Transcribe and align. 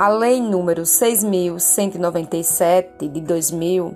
A 0.00 0.08
Lei 0.08 0.40
número 0.40 0.82
6.197 0.84 3.06
de 3.06 3.20
2000 3.20 3.94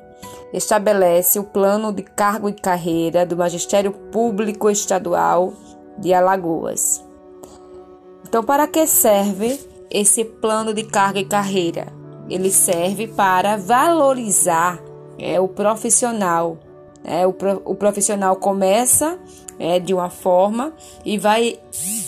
estabelece 0.53 1.39
o 1.39 1.45
plano 1.45 1.91
de 1.91 2.03
cargo 2.03 2.47
e 2.47 2.53
carreira 2.53 3.25
do 3.25 3.39
Magistério 3.39 3.91
Público 3.91 4.69
Estadual 4.69 5.55
de 5.97 6.13
Alagoas. 6.13 7.03
Então, 8.29 8.45
para 8.45 8.67
que 8.67 8.87
serve 8.87 9.59
esse 9.91 10.27
plano 10.27 10.75
de 10.75 10.85
cargo 10.85 11.21
e 11.21 11.25
carreira? 11.25 11.87
Ele 12.29 12.51
serve 12.51 13.09
para 13.09 13.57
valorizar 13.57 14.79
é, 15.19 15.41
o 15.41 15.49
profissional. 15.49 16.59
É, 17.03 17.27
o, 17.27 17.33
pro, 17.33 17.63
o 17.65 17.75
profissional 17.75 18.37
começa 18.37 19.19
é, 19.59 19.81
de 19.81 19.95
uma 19.95 20.11
forma 20.11 20.75
e 21.03 21.17
vai 21.17 21.59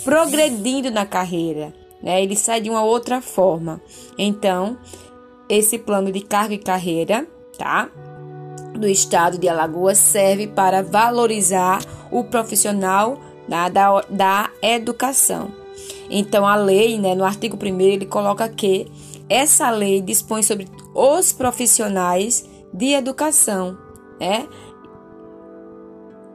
progredindo 0.03 0.91
na 0.91 1.07
carreira 1.07 1.73
né? 2.01 2.21
Ele 2.21 2.35
sai 2.35 2.61
de 2.61 2.69
uma 2.69 2.83
outra 2.83 3.21
forma. 3.21 3.81
Então, 4.17 4.77
esse 5.49 5.77
plano 5.77 6.11
de 6.11 6.21
carga 6.21 6.53
e 6.53 6.57
carreira, 6.57 7.27
tá? 7.57 7.89
Do 8.73 8.87
estado 8.87 9.37
de 9.37 9.47
Alagoas 9.47 9.97
serve 9.97 10.47
para 10.47 10.83
valorizar 10.83 11.79
o 12.11 12.23
profissional 12.23 13.19
da, 13.47 13.69
da, 13.69 14.01
da 14.09 14.49
educação. 14.61 15.51
Então, 16.09 16.45
a 16.45 16.55
lei, 16.55 16.97
né, 16.97 17.15
no 17.15 17.23
artigo 17.23 17.57
1, 17.61 17.81
ele 17.81 18.05
coloca 18.05 18.47
que 18.47 18.87
essa 19.29 19.69
lei 19.69 20.01
dispõe 20.01 20.41
sobre 20.43 20.67
os 20.93 21.33
profissionais 21.33 22.47
de 22.73 22.93
educação, 22.93 23.77
né? 24.19 24.47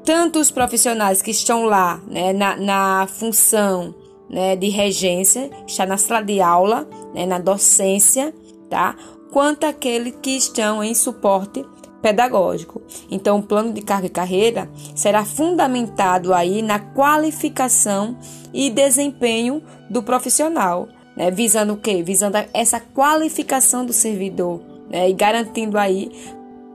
Tanto 0.05 0.41
os 0.41 0.51
profissionais 0.51 1.23
que 1.23 1.31
estão 1.31 1.65
lá, 1.65 2.03
né, 2.09 2.33
na, 2.33 2.56
na 2.56 3.06
função 3.06 3.95
né, 4.33 4.56
de 4.56 4.70
regência, 4.70 5.50
está 5.66 5.84
na 5.84 5.98
sala 5.98 6.22
de 6.22 6.41
aula, 6.41 6.88
né, 7.14 7.27
na 7.27 7.38
docência, 7.38 8.34
tá? 8.70 8.97
Quanto 9.30 9.64
aqueles 9.64 10.14
que 10.22 10.30
estão 10.30 10.83
em 10.83 10.94
suporte 10.94 11.64
pedagógico. 12.00 12.83
Então, 13.11 13.39
o 13.39 13.42
plano 13.42 13.72
de 13.72 13.80
carga 13.80 14.06
e 14.06 14.11
carreira 14.11 14.69
será 14.94 15.24
fundamentado 15.24 16.34
aí 16.34 16.61
na 16.61 16.80
qualificação 16.80 18.19
e 18.52 18.69
desempenho 18.69 19.62
do 19.89 20.02
profissional, 20.02 20.89
né? 21.17 21.30
Visando 21.30 21.74
o 21.74 21.77
quê? 21.77 22.02
Visando 22.02 22.36
essa 22.52 22.80
qualificação 22.80 23.86
do 23.86 23.92
servidor, 23.92 24.61
né? 24.91 25.08
E 25.08 25.12
garantindo 25.12 25.78
aí 25.78 26.11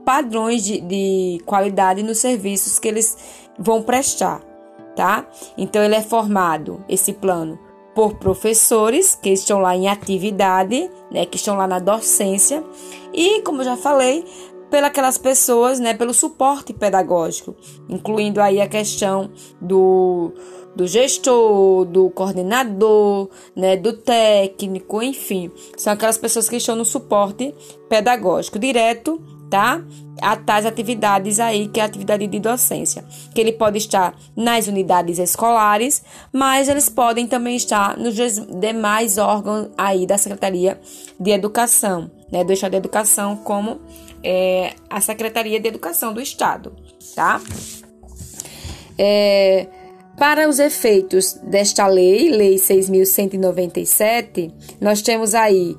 padrões 0.04 0.64
de, 0.64 0.80
de 0.80 1.42
qualidade 1.44 2.02
nos 2.02 2.18
serviços 2.18 2.78
que 2.78 2.88
eles 2.88 3.16
vão 3.58 3.82
prestar 3.82 4.47
tá? 4.98 5.24
Então 5.56 5.80
ele 5.80 5.94
é 5.94 6.02
formado 6.02 6.84
esse 6.88 7.12
plano 7.12 7.56
por 7.94 8.16
professores 8.16 9.14
que 9.14 9.30
estão 9.30 9.60
lá 9.60 9.76
em 9.76 9.86
atividade, 9.86 10.90
né, 11.08 11.24
que 11.24 11.36
estão 11.36 11.56
lá 11.56 11.68
na 11.68 11.78
docência 11.78 12.64
e, 13.12 13.40
como 13.42 13.60
eu 13.60 13.64
já 13.64 13.76
falei, 13.76 14.24
pelas 14.68 15.16
pessoas, 15.16 15.78
né, 15.78 15.94
pelo 15.94 16.12
suporte 16.12 16.72
pedagógico, 16.72 17.54
incluindo 17.88 18.40
aí 18.40 18.60
a 18.60 18.66
questão 18.66 19.30
do, 19.60 20.32
do 20.74 20.84
gestor, 20.84 21.84
do 21.84 22.10
coordenador, 22.10 23.28
né, 23.54 23.76
do 23.76 23.92
técnico, 23.92 25.00
enfim, 25.00 25.48
são 25.76 25.92
aquelas 25.92 26.18
pessoas 26.18 26.48
que 26.48 26.56
estão 26.56 26.74
no 26.74 26.84
suporte 26.84 27.54
pedagógico 27.88 28.58
direto 28.58 29.22
tá? 29.50 29.82
A 30.20 30.36
tais 30.36 30.66
atividades 30.66 31.38
aí, 31.38 31.68
que 31.68 31.80
é 31.80 31.82
a 31.82 31.86
atividade 31.86 32.26
de 32.26 32.40
docência, 32.40 33.04
que 33.34 33.40
ele 33.40 33.52
pode 33.52 33.78
estar 33.78 34.14
nas 34.36 34.66
unidades 34.66 35.18
escolares, 35.18 36.02
mas 36.32 36.68
eles 36.68 36.88
podem 36.88 37.26
também 37.26 37.56
estar 37.56 37.96
nos 37.96 38.14
demais 38.60 39.16
órgãos 39.18 39.68
aí 39.76 40.06
da 40.06 40.18
Secretaria 40.18 40.80
de 41.18 41.30
Educação, 41.30 42.10
né? 42.32 42.42
Do 42.42 42.52
Estado 42.52 42.72
de 42.72 42.78
Educação, 42.78 43.36
como 43.36 43.80
é, 44.22 44.74
a 44.90 45.00
Secretaria 45.00 45.60
de 45.60 45.68
Educação 45.68 46.12
do 46.12 46.20
Estado, 46.20 46.72
tá? 47.14 47.40
É, 48.98 49.68
para 50.18 50.48
os 50.48 50.58
efeitos 50.58 51.34
desta 51.44 51.86
lei, 51.86 52.28
Lei 52.28 52.56
6.197, 52.56 54.52
nós 54.80 55.00
temos 55.00 55.32
aí, 55.32 55.76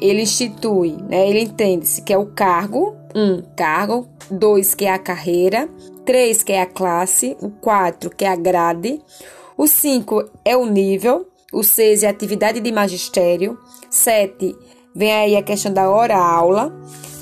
ele 0.00 0.22
institui, 0.22 0.96
né, 1.06 1.28
ele 1.28 1.40
entende-se 1.42 2.00
que 2.00 2.10
é 2.12 2.16
o 2.16 2.24
cargo 2.26 2.96
um 3.14 3.42
cargo, 3.56 4.08
dois 4.30 4.74
que 4.74 4.84
é 4.84 4.92
a 4.92 4.98
carreira, 4.98 5.68
três 6.04 6.42
que 6.42 6.52
é 6.52 6.62
a 6.62 6.66
classe, 6.66 7.36
o 7.40 7.50
quatro 7.50 8.10
que 8.10 8.24
é 8.24 8.28
a 8.28 8.36
grade, 8.36 9.00
o 9.56 9.66
cinco 9.66 10.28
é 10.44 10.56
o 10.56 10.66
nível, 10.66 11.28
o 11.52 11.62
seis 11.62 12.02
é 12.02 12.08
a 12.08 12.10
atividade 12.10 12.60
de 12.60 12.72
magistério, 12.72 13.58
sete 13.88 14.56
vem 14.94 15.12
aí 15.12 15.36
a 15.36 15.42
questão 15.42 15.72
da 15.72 15.88
hora-aula, 15.90 16.72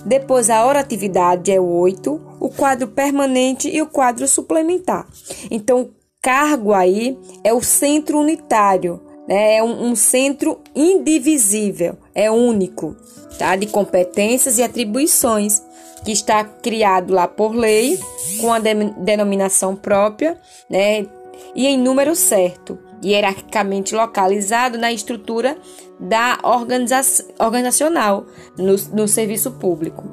depois 0.04 0.50
a 0.50 0.64
hora-atividade 0.64 1.50
é 1.50 1.60
o 1.60 1.64
oito, 1.64 2.20
o 2.40 2.48
quadro 2.48 2.88
permanente 2.88 3.68
e 3.68 3.80
o 3.80 3.86
quadro 3.86 4.26
suplementar. 4.26 5.06
Então, 5.50 5.90
cargo 6.20 6.72
aí 6.72 7.18
é 7.44 7.52
o 7.52 7.62
centro 7.62 8.18
unitário, 8.18 9.00
né? 9.28 9.56
é 9.56 9.62
um, 9.62 9.90
um 9.90 9.96
centro 9.96 10.60
indivisível, 10.74 11.96
é 12.14 12.30
único, 12.30 12.96
tá? 13.38 13.56
de 13.56 13.66
competências 13.66 14.58
e 14.58 14.62
atribuições 14.62 15.62
que 16.04 16.12
está 16.12 16.44
criado 16.44 17.12
lá 17.12 17.28
por 17.28 17.54
lei, 17.54 17.98
com 18.40 18.52
a 18.52 18.58
de 18.58 18.74
denominação 18.98 19.76
própria, 19.76 20.38
né, 20.68 21.06
e 21.54 21.66
em 21.66 21.78
número 21.78 22.14
certo, 22.14 22.78
hierarquicamente 23.04 23.94
localizado 23.94 24.78
na 24.78 24.92
estrutura 24.92 25.56
da 25.98 26.38
organiza 26.42 27.24
organizacional 27.38 28.26
no, 28.56 28.76
no 28.92 29.08
serviço 29.08 29.52
público. 29.52 30.04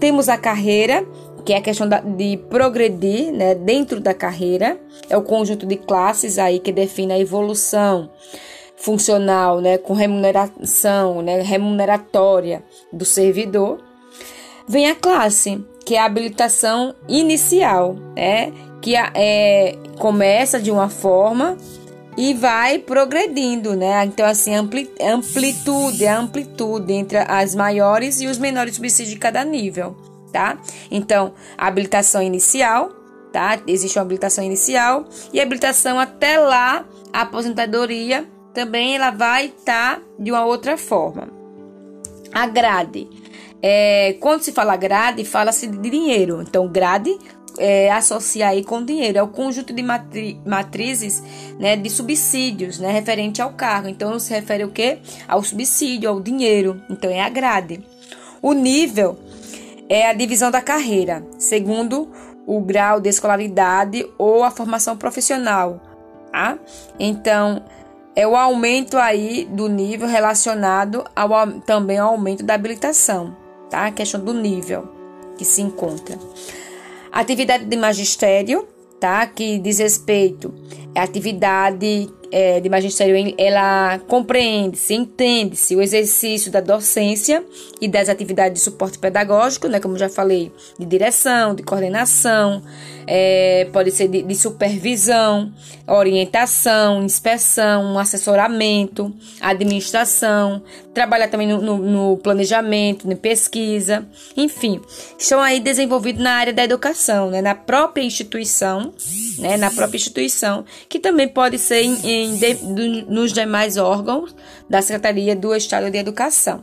Temos 0.00 0.28
a 0.28 0.36
carreira, 0.36 1.06
que 1.44 1.52
é 1.52 1.58
a 1.58 1.62
questão 1.62 1.88
da, 1.88 2.00
de 2.00 2.36
progredir 2.48 3.32
né, 3.32 3.54
dentro 3.54 4.00
da 4.00 4.14
carreira, 4.14 4.78
é 5.08 5.16
o 5.16 5.22
conjunto 5.22 5.66
de 5.66 5.76
classes 5.76 6.38
aí 6.38 6.58
que 6.58 6.72
define 6.72 7.12
a 7.12 7.18
evolução 7.18 8.10
funcional, 8.76 9.60
né, 9.60 9.78
com 9.78 9.94
remuneração, 9.94 11.22
né, 11.22 11.40
remuneratória 11.40 12.62
do 12.92 13.04
servidor. 13.04 13.82
Vem 14.66 14.90
a 14.90 14.94
classe, 14.94 15.64
que 15.84 15.94
é 15.94 16.00
a 16.00 16.06
habilitação 16.06 16.94
inicial, 17.08 17.96
né? 18.16 18.52
que 18.84 18.94
é, 18.96 19.78
começa 19.98 20.60
de 20.60 20.70
uma 20.70 20.90
forma 20.90 21.56
e 22.18 22.34
vai 22.34 22.78
progredindo, 22.78 23.74
né? 23.74 24.04
Então, 24.04 24.26
assim, 24.26 24.54
ampli, 24.54 24.90
amplitude, 25.00 26.06
a 26.06 26.18
amplitude 26.18 26.92
entre 26.92 27.16
as 27.16 27.54
maiores 27.54 28.20
e 28.20 28.26
os 28.26 28.36
menores 28.36 28.76
subsídios 28.76 29.14
de 29.14 29.18
cada 29.18 29.42
nível, 29.42 29.96
tá? 30.30 30.58
Então, 30.90 31.32
habilitação 31.56 32.22
inicial, 32.22 32.90
tá? 33.32 33.58
Existe 33.66 33.98
uma 33.98 34.04
habilitação 34.04 34.44
inicial 34.44 35.06
e 35.32 35.40
habilitação 35.40 35.98
até 35.98 36.38
lá, 36.38 36.84
a 37.10 37.22
aposentadoria, 37.22 38.28
também 38.52 38.96
ela 38.96 39.10
vai 39.10 39.46
estar 39.46 39.96
tá 39.96 40.02
de 40.18 40.30
uma 40.30 40.44
outra 40.44 40.76
forma. 40.76 41.28
A 42.32 42.46
grade 42.46 43.08
é, 43.66 44.12
quando 44.20 44.42
se 44.42 44.52
fala 44.52 44.76
grade, 44.76 45.24
fala-se 45.24 45.66
de 45.66 45.88
dinheiro. 45.88 46.42
Então, 46.42 46.68
grade 46.68 47.18
é, 47.56 47.90
associar 47.90 48.50
aí 48.50 48.62
com 48.62 48.84
dinheiro. 48.84 49.16
É 49.16 49.22
o 49.22 49.28
conjunto 49.28 49.72
de 49.72 49.82
matri 49.82 50.38
matrizes 50.44 51.22
né, 51.58 51.74
de 51.74 51.88
subsídios 51.88 52.78
né, 52.78 52.92
referente 52.92 53.40
ao 53.40 53.54
cargo. 53.54 53.88
Então, 53.88 54.18
se 54.18 54.34
refere 54.34 54.64
o 54.64 54.70
quê? 54.70 54.98
Ao 55.26 55.42
subsídio, 55.42 56.10
ao 56.10 56.20
dinheiro. 56.20 56.78
Então, 56.90 57.10
é 57.10 57.22
a 57.22 57.28
grade. 57.30 57.82
O 58.42 58.52
nível 58.52 59.18
é 59.88 60.10
a 60.10 60.12
divisão 60.12 60.50
da 60.50 60.60
carreira, 60.60 61.26
segundo 61.38 62.12
o 62.46 62.60
grau 62.60 63.00
de 63.00 63.08
escolaridade 63.08 64.06
ou 64.18 64.44
a 64.44 64.50
formação 64.50 64.94
profissional. 64.94 65.80
Tá? 66.30 66.58
Então, 67.00 67.62
é 68.14 68.26
o 68.28 68.36
aumento 68.36 68.98
aí 68.98 69.48
do 69.50 69.70
nível 69.70 70.06
relacionado 70.06 71.02
ao, 71.16 71.30
também 71.62 71.96
ao 71.96 72.10
aumento 72.10 72.44
da 72.44 72.52
habilitação 72.52 73.42
tá? 73.74 73.86
A 73.86 73.90
questão 73.90 74.20
do 74.20 74.32
nível 74.32 74.88
que 75.36 75.44
se 75.44 75.60
encontra. 75.60 76.16
Atividade 77.10 77.64
de 77.64 77.76
magistério, 77.76 78.68
tá? 79.00 79.26
Que 79.26 79.58
diz 79.58 79.80
respeito 79.80 80.54
à 80.94 81.02
atividade 81.02 82.08
é, 82.30 82.60
de 82.60 82.68
magistério, 82.68 83.34
ela 83.36 83.98
compreende-se, 84.06 84.94
entende-se 84.94 85.74
o 85.74 85.82
exercício 85.82 86.52
da 86.52 86.60
docência 86.60 87.44
e 87.80 87.88
das 87.88 88.08
atividades 88.08 88.60
de 88.60 88.64
suporte 88.64 88.96
pedagógico, 88.96 89.66
né? 89.66 89.80
Como 89.80 89.98
já 89.98 90.08
falei, 90.08 90.52
de 90.78 90.86
direção, 90.86 91.52
de 91.52 91.64
coordenação, 91.64 92.62
é, 93.06 93.68
pode 93.72 93.90
ser 93.90 94.08
de, 94.08 94.22
de, 94.22 94.34
supervisão, 94.34 95.52
orientação, 95.86 97.02
inspeção, 97.02 97.98
assessoramento, 97.98 99.14
administração, 99.40 100.62
trabalhar 100.92 101.28
também 101.28 101.48
no, 101.48 101.60
no, 101.60 101.76
no 101.78 102.16
planejamento, 102.18 103.08
na 103.08 103.16
pesquisa, 103.16 104.06
enfim, 104.36 104.80
estão 105.18 105.40
aí 105.40 105.60
desenvolvidos 105.60 106.22
na 106.22 106.32
área 106.32 106.52
da 106.52 106.64
educação, 106.64 107.30
né, 107.30 107.42
na 107.42 107.54
própria 107.54 108.02
instituição, 108.02 108.92
né, 109.38 109.56
na 109.56 109.70
própria 109.70 109.96
instituição, 109.96 110.64
que 110.88 110.98
também 110.98 111.28
pode 111.28 111.58
ser 111.58 111.82
em, 111.82 111.94
em 112.04 112.36
de, 112.36 112.54
nos 113.08 113.32
demais 113.32 113.76
órgãos 113.76 114.34
da 114.68 114.80
Secretaria 114.80 115.36
do 115.36 115.54
Estado 115.54 115.90
de 115.90 115.98
Educação. 115.98 116.62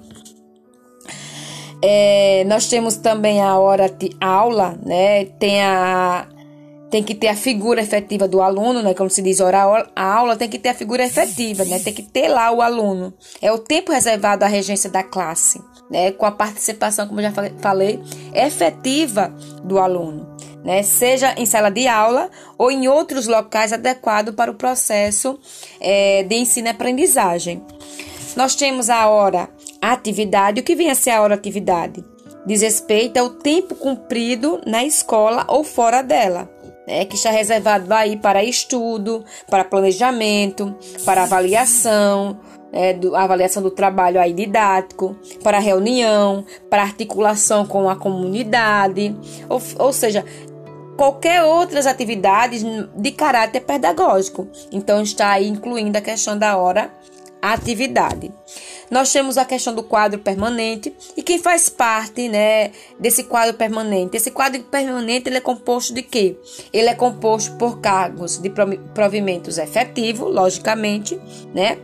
É, 1.81 2.43
nós 2.45 2.67
temos 2.67 2.95
também 2.97 3.41
a 3.41 3.57
hora 3.57 3.89
de 3.89 4.11
aula, 4.19 4.77
né? 4.83 5.25
Tem 5.25 5.61
a 5.61 6.27
tem 6.91 7.01
que 7.01 7.15
ter 7.15 7.29
a 7.29 7.35
figura 7.35 7.81
efetiva 7.81 8.27
do 8.27 8.41
aluno, 8.41 8.83
né? 8.83 8.93
Como 8.93 9.09
se 9.09 9.21
diz, 9.21 9.39
hora 9.39 9.89
a 9.95 10.13
aula 10.13 10.35
tem 10.35 10.49
que 10.49 10.59
ter 10.59 10.69
a 10.69 10.73
figura 10.73 11.03
efetiva, 11.05 11.63
né? 11.63 11.79
Tem 11.79 11.93
que 11.93 12.03
ter 12.03 12.27
lá 12.27 12.51
o 12.51 12.61
aluno. 12.61 13.13
É 13.41 13.49
o 13.49 13.57
tempo 13.57 13.93
reservado 13.93 14.43
à 14.43 14.47
regência 14.47 14.89
da 14.89 15.01
classe, 15.01 15.61
né? 15.89 16.11
Com 16.11 16.25
a 16.25 16.31
participação, 16.31 17.07
como 17.07 17.21
já 17.21 17.31
falei, 17.59 18.01
efetiva 18.33 19.33
do 19.63 19.79
aluno, 19.79 20.35
né? 20.65 20.83
Seja 20.83 21.33
em 21.37 21.45
sala 21.45 21.71
de 21.71 21.87
aula 21.87 22.29
ou 22.57 22.69
em 22.69 22.89
outros 22.89 23.25
locais 23.25 23.71
adequados 23.71 24.35
para 24.35 24.51
o 24.51 24.55
processo 24.55 25.39
é, 25.79 26.23
de 26.23 26.35
ensino-aprendizagem. 26.35 27.63
Nós 28.35 28.53
temos 28.53 28.89
a 28.89 29.07
hora 29.07 29.49
atividade. 29.81 30.61
O 30.61 30.63
que 30.63 30.75
vem 30.75 30.91
a 30.91 30.95
ser 30.95 31.11
a 31.11 31.21
hora 31.21 31.35
atividade? 31.35 32.03
Diz 32.45 32.61
respeito 32.61 33.17
ao 33.17 33.29
tempo 33.29 33.75
cumprido 33.75 34.61
na 34.65 34.83
escola 34.83 35.45
ou 35.47 35.63
fora 35.63 36.01
dela. 36.01 36.49
Né, 36.87 37.05
que 37.05 37.15
está 37.15 37.29
reservado 37.29 37.93
aí 37.93 38.17
para 38.17 38.43
estudo, 38.43 39.23
para 39.47 39.63
planejamento, 39.63 40.75
para 41.05 41.23
avaliação, 41.23 42.39
é, 42.73 42.93
do, 42.93 43.15
avaliação 43.15 43.61
do 43.61 43.69
trabalho 43.69 44.19
aí 44.19 44.33
didático, 44.33 45.15
para 45.43 45.59
reunião, 45.59 46.43
para 46.69 46.81
articulação 46.81 47.67
com 47.67 47.87
a 47.87 47.95
comunidade, 47.95 49.15
ou, 49.47 49.61
ou 49.77 49.93
seja, 49.93 50.25
qualquer 50.97 51.43
outras 51.43 51.85
atividades 51.85 52.63
de 52.95 53.11
caráter 53.11 53.61
pedagógico. 53.61 54.47
Então 54.71 55.01
está 55.01 55.31
aí 55.31 55.47
incluindo 55.47 55.97
a 55.97 56.01
questão 56.01 56.37
da 56.37 56.57
hora 56.57 56.91
atividade. 57.41 58.31
Nós 58.89 59.11
temos 59.11 59.37
a 59.37 59.45
questão 59.45 59.73
do 59.73 59.83
quadro 59.83 60.19
permanente 60.19 60.93
e 61.15 61.23
quem 61.23 61.39
faz 61.39 61.69
parte, 61.69 62.27
né, 62.27 62.71
desse 62.99 63.23
quadro 63.23 63.53
permanente. 63.53 64.17
Esse 64.17 64.31
quadro 64.31 64.61
permanente 64.63 65.29
ele 65.29 65.37
é 65.37 65.41
composto 65.41 65.93
de 65.93 66.01
quê? 66.01 66.37
Ele 66.71 66.89
é 66.89 66.93
composto 66.93 67.55
por 67.57 67.79
cargos 67.79 68.37
de 68.37 68.51
provimentos 68.93 69.57
efetivo, 69.57 70.27
logicamente, 70.27 71.19
né, 71.53 71.77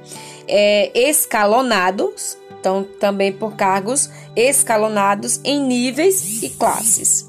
é, 0.47 0.91
escalonados, 1.09 2.37
então 2.59 2.83
também 2.99 3.31
por 3.31 3.55
cargos 3.55 4.09
escalonados 4.35 5.39
em 5.43 5.59
níveis 5.59 6.43
e 6.43 6.49
classes. 6.49 7.26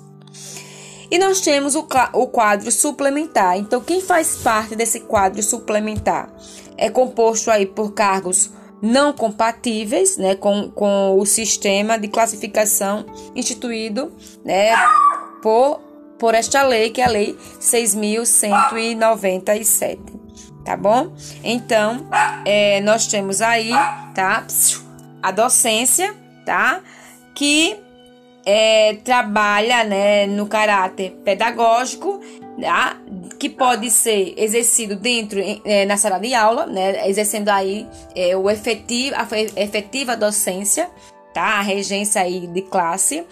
E 1.11 1.19
nós 1.19 1.41
temos 1.41 1.75
o, 1.75 1.87
o 2.13 2.27
quadro 2.27 2.71
suplementar. 2.71 3.57
Então, 3.57 3.81
quem 3.81 4.01
faz 4.01 4.37
parte 4.37 4.77
desse 4.77 5.01
quadro 5.01 5.43
suplementar? 5.43 6.31
É 6.77 6.91
composto 6.91 7.51
aí 7.51 7.67
por 7.67 7.93
cargos 7.93 8.51
não 8.81 9.13
compatíveis 9.13 10.17
né, 10.17 10.37
com, 10.37 10.71
com 10.71 11.19
o 11.19 11.27
sistema 11.27 11.99
de 11.99 12.07
classificação 12.09 13.05
instituído 13.35 14.13
né, 14.45 14.73
por, 15.43 15.81
por 16.19 16.35
esta 16.35 16.63
lei, 16.63 16.91
que 16.91 17.01
é 17.01 17.05
a 17.05 17.09
Lei 17.09 17.37
6.197. 17.61 19.99
Tá 20.65 20.77
bom? 20.77 21.13
Então, 21.43 22.07
é, 22.45 22.81
nós 22.83 23.07
temos 23.07 23.41
aí, 23.41 23.71
tá? 24.15 24.47
A 25.23 25.31
docência, 25.31 26.15
tá? 26.45 26.83
Que 27.35 27.79
é, 28.51 28.95
trabalha 29.05 29.85
né, 29.85 30.27
no 30.27 30.47
caráter 30.47 31.11
pedagógico, 31.23 32.19
tá? 32.59 32.99
que 33.39 33.51
pode 33.51 33.91
ser 33.91 34.33
exercido 34.39 34.97
dentro 34.97 35.39
é, 35.67 35.85
na 35.85 35.99
sala 35.99 36.19
de 36.19 36.33
aula, 36.33 36.65
né, 36.65 37.07
exercendo 37.11 37.51
aí 37.51 37.87
é, 38.17 38.35
o 38.35 38.49
efetivo, 38.49 39.15
a 39.17 39.29
efetiva 39.61 40.17
docência, 40.17 40.89
tá? 41.35 41.59
a 41.59 41.61
regência 41.61 42.23
aí 42.23 42.47
de 42.47 42.63
classe, 42.63 43.23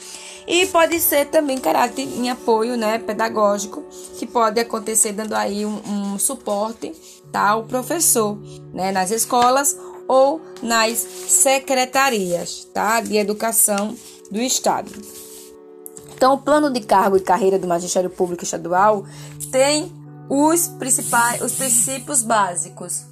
e 0.47 0.67
pode 0.67 1.01
ser 1.01 1.25
também 1.29 1.57
caráter 1.57 2.03
em 2.03 2.29
apoio 2.29 2.77
né, 2.77 2.99
pedagógico, 2.99 3.83
que 4.19 4.27
pode 4.27 4.61
acontecer 4.61 5.13
dando 5.13 5.35
aí 5.35 5.65
um, 5.65 5.81
um 5.87 6.19
suporte 6.19 6.93
tá, 7.33 7.49
ao 7.49 7.65
professor 7.65 8.39
né, 8.75 8.93
nas 8.93 9.11
escolas 9.11 9.75
ou 10.07 10.43
nas 10.63 10.99
secretarias 10.99 12.69
tá, 12.75 13.01
de 13.01 13.17
educação 13.17 13.97
do 14.31 14.41
Estado. 14.41 14.91
Então, 16.15 16.35
o 16.35 16.39
plano 16.39 16.71
de 16.71 16.81
cargo 16.81 17.17
e 17.17 17.21
carreira 17.21 17.59
do 17.59 17.67
Magistério 17.67 18.09
Público 18.09 18.43
Estadual 18.43 19.05
tem 19.51 19.93
os 20.29 20.69
principais, 20.69 21.43
os 21.43 21.53
princípios 21.53 22.23
básicos. 22.23 23.05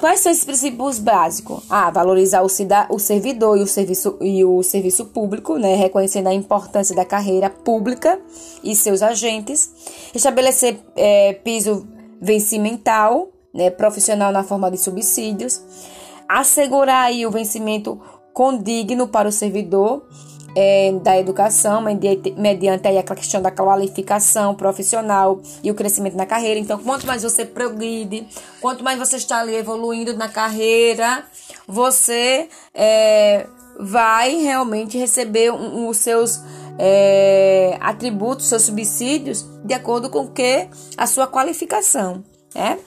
Quais 0.00 0.20
são 0.20 0.32
esses 0.32 0.44
princípios 0.44 0.98
básicos? 0.98 1.62
Ah, 1.68 1.90
valorizar 1.90 2.42
o, 2.42 2.46
o 2.88 2.98
servidor 2.98 3.58
e 3.58 3.62
o 3.62 3.66
serviço, 3.66 4.16
e 4.22 4.42
o 4.42 4.62
serviço 4.62 5.04
público, 5.06 5.58
né? 5.58 5.74
reconhecendo 5.74 6.28
a 6.28 6.32
importância 6.32 6.96
da 6.96 7.04
carreira 7.04 7.50
pública 7.50 8.18
e 8.64 8.74
seus 8.74 9.02
agentes. 9.02 9.70
Estabelecer 10.14 10.80
é, 10.96 11.34
piso 11.34 11.86
vencimental, 12.18 13.28
né? 13.52 13.68
profissional 13.68 14.32
na 14.32 14.42
forma 14.42 14.70
de 14.70 14.78
subsídios. 14.78 15.60
Assegurar 16.26 17.04
aí 17.04 17.26
o 17.26 17.30
vencimento 17.30 18.00
condigno 18.32 19.08
para 19.08 19.28
o 19.28 19.32
servidor 19.32 20.06
é, 20.54 20.92
da 21.02 21.18
educação, 21.18 21.80
mediante, 21.80 22.88
aí 22.88 22.98
a 22.98 23.02
questão 23.02 23.40
da 23.40 23.50
qualificação 23.50 24.54
profissional 24.54 25.40
e 25.62 25.70
o 25.70 25.74
crescimento 25.74 26.16
na 26.16 26.26
carreira. 26.26 26.58
Então, 26.58 26.78
quanto 26.78 27.06
mais 27.06 27.22
você 27.22 27.44
progride, 27.44 28.26
quanto 28.60 28.82
mais 28.82 28.98
você 28.98 29.16
está 29.16 29.40
ali 29.40 29.54
evoluindo 29.54 30.16
na 30.16 30.28
carreira, 30.28 31.24
você 31.66 32.48
é, 32.74 33.46
vai 33.78 34.36
realmente 34.36 34.98
receber 34.98 35.52
um, 35.52 35.84
um, 35.84 35.88
os 35.88 35.98
seus 35.98 36.40
é, 36.78 37.76
atributos, 37.80 38.48
seus 38.48 38.62
subsídios, 38.62 39.46
de 39.64 39.74
acordo 39.74 40.10
com 40.10 40.28
que 40.28 40.68
a 40.96 41.06
sua 41.06 41.26
qualificação, 41.26 42.24
né? 42.54 42.78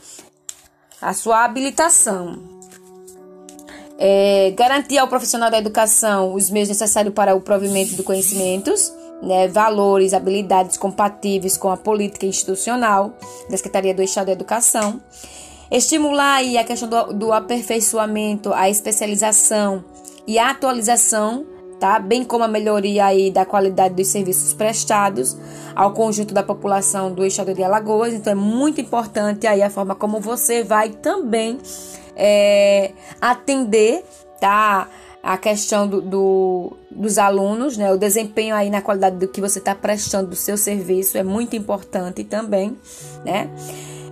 A 1.01 1.13
sua 1.13 1.43
habilitação 1.43 2.52
é, 4.05 4.51
garantir 4.51 4.97
ao 4.97 5.07
profissional 5.07 5.49
da 5.49 5.57
educação 5.57 6.33
os 6.33 6.49
meios 6.49 6.67
necessários 6.67 7.13
para 7.13 7.33
o 7.33 7.39
provimento 7.39 7.95
de 7.95 8.03
conhecimentos, 8.03 8.93
né, 9.21 9.47
valores, 9.47 10.13
habilidades 10.13 10.75
compatíveis 10.75 11.55
com 11.55 11.71
a 11.71 11.77
política 11.77 12.25
institucional 12.25 13.13
da 13.49 13.55
Secretaria 13.55 13.93
do 13.93 14.03
Estado 14.03 14.25
da 14.25 14.33
Educação, 14.33 15.01
estimular 15.71 16.33
aí 16.33 16.57
a 16.57 16.65
questão 16.65 16.89
do, 16.89 17.13
do 17.13 17.31
aperfeiçoamento, 17.31 18.51
a 18.53 18.69
especialização 18.69 19.85
e 20.27 20.37
a 20.37 20.49
atualização 20.49 21.45
Tá? 21.79 21.99
bem 21.99 22.23
como 22.23 22.45
a 22.45 22.47
melhoria 22.47 23.07
aí 23.07 23.29
da 23.29 23.45
qualidade 23.45 23.95
dos 23.95 24.07
serviços 24.07 24.53
prestados 24.53 25.35
ao 25.75 25.91
conjunto 25.91 26.33
da 26.33 26.41
população 26.41 27.11
do 27.11 27.25
estado 27.25 27.53
de 27.53 27.61
Alagoas. 27.61 28.13
Então 28.13 28.31
é 28.31 28.35
muito 28.35 28.79
importante 28.79 29.45
aí 29.45 29.61
a 29.61 29.69
forma 29.69 29.93
como 29.93 30.21
você 30.21 30.63
vai 30.63 30.91
também 30.91 31.59
é, 32.15 32.91
atender 33.21 34.03
tá, 34.39 34.87
a 35.21 35.37
questão 35.37 35.87
do, 35.87 36.01
do, 36.01 36.77
dos 36.91 37.17
alunos, 37.17 37.77
né? 37.77 37.91
O 37.91 37.97
desempenho 37.97 38.55
aí 38.55 38.69
na 38.69 38.81
qualidade 38.81 39.15
do 39.17 39.27
que 39.27 39.39
você 39.39 39.59
está 39.59 39.73
prestando 39.73 40.29
do 40.31 40.35
seu 40.35 40.57
serviço 40.57 41.17
é 41.17 41.23
muito 41.23 41.55
importante 41.55 42.23
também, 42.23 42.77
né? 43.23 43.49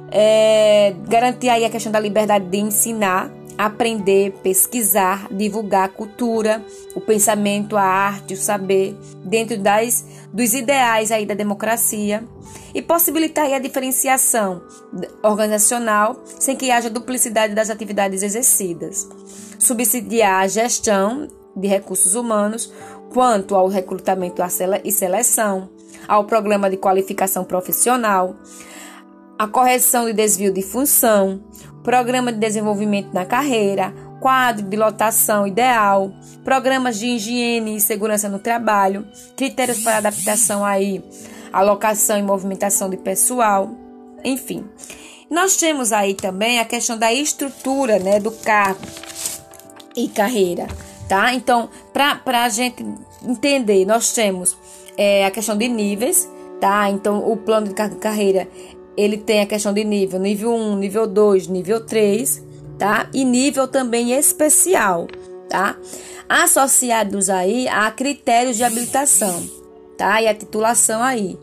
É, 0.09 0.93
garantir 1.07 1.49
aí 1.49 1.63
a 1.63 1.69
questão 1.69 1.91
da 1.91 1.99
liberdade 1.99 2.45
de 2.45 2.57
ensinar, 2.57 3.31
aprender, 3.65 4.31
pesquisar, 4.41 5.27
divulgar 5.31 5.85
a 5.85 5.89
cultura, 5.89 6.65
o 6.95 7.01
pensamento, 7.01 7.77
a 7.77 7.83
arte, 7.83 8.33
o 8.33 8.37
saber, 8.37 8.95
dentro 9.23 9.57
das, 9.57 10.03
dos 10.33 10.53
ideais 10.53 11.11
aí 11.11 11.25
da 11.25 11.35
democracia 11.35 12.23
e 12.73 12.81
possibilitar 12.81 13.51
a 13.53 13.59
diferenciação 13.59 14.63
organizacional 15.21 16.23
sem 16.25 16.55
que 16.55 16.71
haja 16.71 16.89
duplicidade 16.89 17.53
das 17.53 17.69
atividades 17.69 18.23
exercidas. 18.23 19.07
Subsidiar 19.59 20.41
a 20.41 20.47
gestão 20.47 21.27
de 21.55 21.67
recursos 21.67 22.15
humanos 22.15 22.73
quanto 23.13 23.55
ao 23.55 23.67
recrutamento 23.67 24.41
e 24.83 24.91
seleção, 24.91 25.69
ao 26.07 26.23
programa 26.25 26.67
de 26.67 26.77
qualificação 26.77 27.43
profissional, 27.43 28.35
a 29.37 29.47
correção 29.47 30.05
de 30.05 30.13
desvio 30.13 30.53
de 30.53 30.61
função, 30.61 31.43
programa 31.83 32.31
de 32.31 32.39
desenvolvimento 32.39 33.13
na 33.13 33.25
carreira, 33.25 33.93
quadro 34.19 34.65
de 34.65 34.77
lotação 34.77 35.47
ideal, 35.47 36.11
programas 36.43 36.99
de 36.99 37.07
higiene 37.07 37.75
e 37.75 37.81
segurança 37.81 38.29
no 38.29 38.39
trabalho, 38.39 39.07
critérios 39.35 39.79
para 39.79 39.97
adaptação 39.97 40.63
aí 40.63 41.03
alocação 41.51 42.17
e 42.17 42.23
movimentação 42.23 42.89
de 42.89 42.97
pessoal, 42.97 43.71
enfim. 44.23 44.65
Nós 45.29 45.55
temos 45.55 45.91
aí 45.91 46.13
também 46.13 46.59
a 46.59 46.65
questão 46.65 46.97
da 46.97 47.13
estrutura 47.13 47.99
né, 47.99 48.19
do 48.19 48.31
cargo 48.31 48.81
e 49.95 50.07
carreira, 50.07 50.67
tá? 51.07 51.33
Então, 51.33 51.69
para 51.93 52.43
a 52.43 52.49
gente 52.49 52.85
entender, 53.23 53.85
nós 53.85 54.13
temos 54.13 54.57
é, 54.97 55.25
a 55.25 55.31
questão 55.31 55.57
de 55.57 55.67
níveis, 55.67 56.29
tá? 56.59 56.89
Então, 56.89 57.29
o 57.29 57.37
plano 57.37 57.67
de 57.67 57.73
carreira, 57.73 58.47
ele 59.01 59.17
tem 59.17 59.41
a 59.41 59.45
questão 59.45 59.73
de 59.73 59.83
nível, 59.83 60.19
nível 60.19 60.53
1, 60.53 60.75
nível 60.75 61.07
2, 61.07 61.47
nível 61.47 61.85
3, 61.85 62.43
tá? 62.77 63.07
E 63.13 63.23
nível 63.23 63.67
também 63.67 64.11
especial, 64.13 65.07
tá? 65.49 65.75
Associados 66.27 67.29
aí 67.29 67.67
a 67.67 67.89
critérios 67.91 68.57
de 68.57 68.63
habilitação, 68.63 69.49
tá? 69.97 70.21
E 70.21 70.27
a 70.27 70.33
titulação 70.33 71.01
aí. 71.01 71.37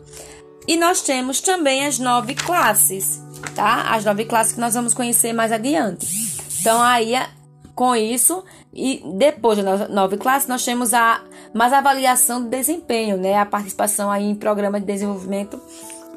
E 0.67 0.77
nós 0.77 1.01
temos 1.01 1.41
também 1.41 1.85
as 1.85 1.99
nove 1.99 2.35
classes, 2.35 3.21
tá? 3.55 3.93
As 3.93 4.05
nove 4.05 4.25
classes 4.25 4.53
que 4.53 4.59
nós 4.59 4.73
vamos 4.73 4.93
conhecer 4.93 5.33
mais 5.33 5.51
adiante. 5.51 6.07
Então, 6.61 6.81
aí, 6.81 7.13
com 7.73 7.95
isso, 7.95 8.43
e 8.73 9.01
depois 9.17 9.57
das 9.57 9.89
nove 9.89 10.17
classes, 10.17 10.47
nós 10.47 10.63
temos 10.63 10.93
a 10.93 11.23
mais 11.53 11.73
avaliação 11.73 12.41
do 12.41 12.49
desempenho, 12.49 13.17
né? 13.17 13.37
A 13.37 13.45
participação 13.45 14.11
aí 14.11 14.25
em 14.25 14.35
programa 14.35 14.79
de 14.79 14.85
desenvolvimento 14.85 15.59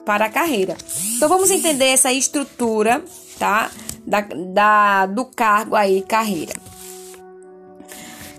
para 0.05 0.27
a 0.27 0.31
carreira. 0.31 0.77
Então, 1.17 1.29
vamos 1.29 1.51
entender 1.51 1.87
essa 1.87 2.13
estrutura, 2.13 3.03
tá? 3.39 3.71
Da, 4.07 4.21
da, 4.21 5.07
do 5.07 5.25
cargo 5.25 5.77
aí, 5.77 6.03
carreira. 6.03 6.53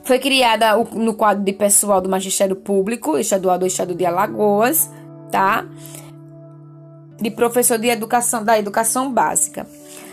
Foi 0.03 0.19
criada 0.19 0.75
no 0.75 1.13
quadro 1.13 1.43
de 1.43 1.53
pessoal 1.53 2.01
do 2.01 2.09
Magistério 2.09 2.57
Público 2.57 3.17
Estadual 3.17 3.57
do 3.57 3.65
Estado 3.65 3.95
de 3.95 4.05
Alagoas, 4.05 4.89
tá? 5.31 5.65
de 7.23 7.31
professor 7.31 7.77
de 7.77 7.87
educação 7.87 8.43
da 8.43 8.59
educação 8.59 9.11
básica. 9.11 9.65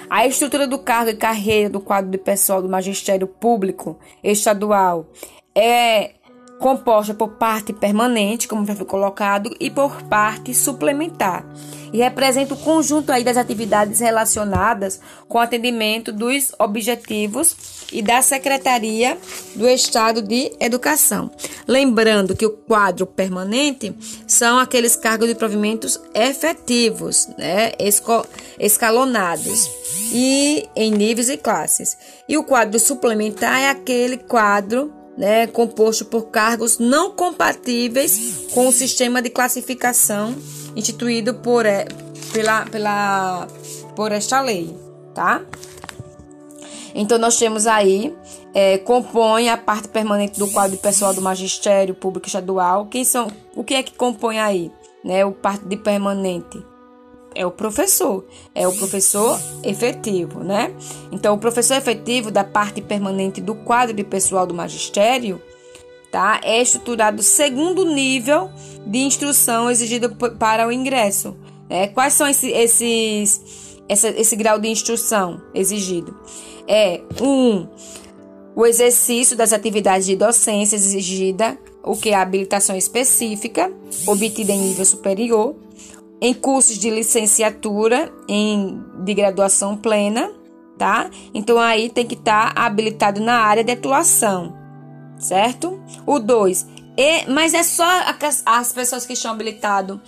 A 0.09 0.27
estrutura 0.27 0.67
do 0.67 0.79
cargo 0.79 1.11
e 1.11 1.17
carreira 1.17 1.69
do 1.69 1.81
quadro 1.81 2.11
de 2.11 2.19
pessoal 2.19 2.63
do 2.63 2.69
magistério 2.69 3.27
público 3.27 3.99
estadual 4.23 5.07
é 5.55 6.13
composta 6.61 7.15
por 7.15 7.31
parte 7.31 7.73
permanente, 7.73 8.47
como 8.47 8.67
já 8.67 8.77
foi 8.77 8.87
colocado, 8.87 9.57
e 9.59 9.71
por 9.71 10.03
parte 10.03 10.55
suplementar. 10.55 11.45
E 11.93 11.99
representa 11.99 12.55
o 12.55 12.59
conjunto 12.59 13.11
aí 13.11 13.25
das 13.25 13.37
atividades 13.37 13.99
relacionadas 13.99 15.01
com 15.27 15.39
o 15.39 15.41
atendimento 15.41 16.13
dos 16.13 16.53
objetivos 16.57 17.57
e 17.93 18.01
da 18.01 18.23
Secretaria 18.23 19.19
do 19.57 19.69
Estado 19.69 20.23
de 20.23 20.53
Educação. 20.61 21.33
Lembrando 21.67 22.37
que 22.37 22.47
o 22.47 22.51
quadro 22.51 23.07
permanente 23.07 23.93
são 24.27 24.59
aqueles 24.59 24.95
cargos 24.95 25.27
de 25.27 25.35
provimentos 25.35 25.99
efetivos, 26.15 27.27
né, 27.37 27.73
escalonados 28.59 29.69
e 30.13 30.69
em 30.77 30.93
níveis 30.93 31.29
e 31.29 31.37
classes. 31.37 31.97
E 32.29 32.37
o 32.37 32.45
quadro 32.45 32.79
suplementar 32.79 33.59
é 33.59 33.71
aquele 33.71 34.17
quadro 34.17 35.00
né, 35.21 35.47
composto 35.47 36.07
por 36.07 36.31
cargos 36.31 36.79
não 36.79 37.11
compatíveis 37.11 38.47
com 38.55 38.69
o 38.69 38.73
sistema 38.73 39.21
de 39.21 39.29
classificação 39.29 40.35
instituído 40.75 41.35
por, 41.35 41.67
pela, 42.33 42.65
pela, 42.65 43.47
por 43.95 44.13
esta 44.13 44.41
lei, 44.41 44.75
tá? 45.15 45.43
Então, 46.95 47.19
nós 47.19 47.37
temos 47.37 47.67
aí, 47.67 48.17
é, 48.55 48.79
compõe 48.79 49.51
a 49.51 49.59
parte 49.59 49.89
permanente 49.89 50.39
do 50.39 50.49
quadro 50.49 50.75
de 50.75 50.83
pessoal 50.83 51.13
do 51.13 51.21
magistério 51.21 51.95
público 51.95 52.27
estadual. 52.27 52.87
Quem 52.87 53.05
são, 53.05 53.31
o 53.55 53.63
que 53.63 53.75
é 53.75 53.83
que 53.83 53.93
compõe 53.93 54.41
aí? 54.41 54.73
Né, 55.05 55.23
o 55.25 55.33
parte 55.33 55.67
de 55.67 55.77
permanente 55.77 56.65
é 57.35 57.47
o 57.47 57.51
professor, 57.51 58.25
é 58.55 58.67
o 58.67 58.73
professor 58.77 59.41
efetivo, 59.63 60.43
né? 60.43 60.75
Então, 61.13 61.35
o 61.35 61.39
professor 61.39 61.77
efetivo 61.77 62.31
da 62.31 62.45
parte 62.45 62.81
permanente 62.81 63.41
do 63.41 63.55
quadro 63.55 63.95
de 63.95 64.03
pessoal 64.03 64.47
do 64.47 64.55
magistério, 64.55 65.41
tá? 66.11 66.41
É 66.43 66.61
estruturado 66.61 67.23
segundo 67.23 67.85
nível 67.85 68.51
de 68.87 68.99
instrução 68.99 69.71
exigido 69.71 70.15
para 70.39 70.67
o 70.67 70.73
ingresso. 70.73 71.37
Né? 71.69 71.89
Quais 71.89 72.15
são 72.15 72.27
esses, 72.27 72.53
esses 72.53 73.79
esse, 73.89 74.09
esse 74.09 74.37
grau 74.37 74.59
de 74.59 74.69
instrução 74.69 75.41
exigido? 75.55 76.17
É 76.67 77.01
um 77.21 77.69
o 78.55 78.67
exercício 78.67 79.37
das 79.37 79.53
atividades 79.53 80.07
de 80.07 80.17
docência 80.17 80.75
exigida, 80.75 81.57
o 81.83 81.97
que 81.97 82.11
é 82.11 82.15
a 82.15 82.21
habilitação 82.21 82.77
específica 82.77 83.73
obtida 84.07 84.53
em 84.53 84.61
nível 84.61 84.85
superior 84.85 85.57
em 86.21 86.35
cursos 86.35 86.79
de 86.79 86.91
licenciatura 86.91 88.13
em, 88.29 88.83
de 89.05 89.15
graduação 89.15 89.77
plena, 89.77 90.31
tá? 90.79 91.11
Então 91.33 91.59
aí 91.59 91.89
tem 91.89 92.07
que 92.07 92.15
estar 92.15 92.55
tá 92.55 92.63
habilitado 92.67 93.21
na 93.21 93.39
área 93.41 93.65
de 93.65 93.73
atuação, 93.73 94.55
certo? 95.19 95.81
O 96.07 96.19
2, 96.19 96.67
mas 97.29 97.55
é 97.55 97.63
só 97.63 97.87
as 98.45 98.73
pessoas 98.73 99.07
que 99.07 99.15
estão 99.15 99.31
habilitadas 99.31 99.99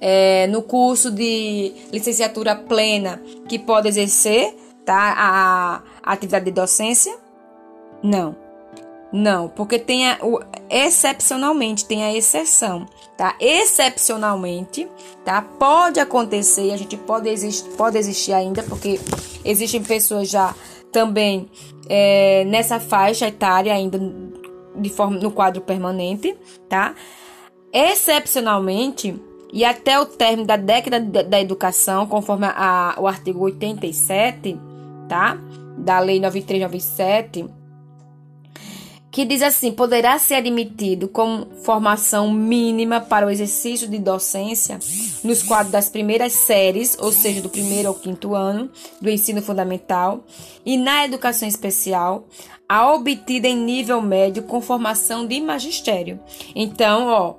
é, 0.00 0.46
no 0.48 0.62
curso 0.62 1.10
de 1.10 1.72
licenciatura 1.92 2.56
plena 2.56 3.22
que 3.48 3.58
podem 3.58 3.88
exercer 3.88 4.54
tá, 4.84 5.14
a, 5.16 5.82
a 6.02 6.12
atividade 6.12 6.46
de 6.46 6.50
docência? 6.50 7.16
Não. 8.02 8.41
Não, 9.12 9.46
porque 9.46 9.78
tem 9.78 10.08
a, 10.08 10.18
o, 10.22 10.40
excepcionalmente 10.70 11.84
tem 11.84 12.02
a 12.02 12.14
exceção, 12.16 12.86
tá? 13.14 13.36
Excepcionalmente, 13.38 14.88
tá? 15.22 15.42
Pode 15.42 16.00
acontecer, 16.00 16.72
a 16.72 16.78
gente 16.78 16.96
pode 16.96 17.28
pode 17.76 17.98
existir 17.98 18.32
ainda, 18.32 18.62
porque 18.62 18.98
existem 19.44 19.82
pessoas 19.82 20.30
já 20.30 20.54
também 20.90 21.50
é, 21.90 22.44
nessa 22.46 22.80
faixa 22.80 23.28
etária 23.28 23.74
ainda 23.74 24.00
de 24.76 24.88
forma 24.88 25.18
no 25.18 25.30
quadro 25.30 25.60
permanente, 25.60 26.34
tá? 26.66 26.94
Excepcionalmente 27.70 29.14
e 29.52 29.62
até 29.62 30.00
o 30.00 30.06
término 30.06 30.46
da 30.46 30.56
década 30.56 30.98
da 30.98 31.38
educação, 31.38 32.06
conforme 32.06 32.46
a, 32.46 32.94
o 32.98 33.06
artigo 33.06 33.40
87, 33.40 34.58
tá? 35.06 35.38
Da 35.76 35.98
Lei 35.98 36.18
9397 36.18 37.61
que 39.12 39.26
diz 39.26 39.42
assim: 39.42 39.70
poderá 39.70 40.18
ser 40.18 40.36
admitido 40.36 41.06
como 41.06 41.46
formação 41.62 42.32
mínima 42.32 42.98
para 42.98 43.26
o 43.26 43.30
exercício 43.30 43.86
de 43.86 43.98
docência 43.98 44.78
nos 45.22 45.42
quadros 45.42 45.70
das 45.70 45.90
primeiras 45.90 46.32
séries, 46.32 46.96
ou 46.98 47.12
seja, 47.12 47.42
do 47.42 47.50
primeiro 47.50 47.88
ao 47.88 47.94
quinto 47.94 48.34
ano 48.34 48.70
do 49.00 49.10
ensino 49.10 49.42
fundamental, 49.42 50.24
e 50.64 50.78
na 50.78 51.04
educação 51.04 51.46
especial, 51.46 52.26
a 52.66 52.90
obtida 52.90 53.46
em 53.46 53.56
nível 53.56 54.00
médio 54.00 54.44
com 54.44 54.62
formação 54.62 55.26
de 55.26 55.38
magistério. 55.40 56.18
Então, 56.56 57.08
ó, 57.08 57.34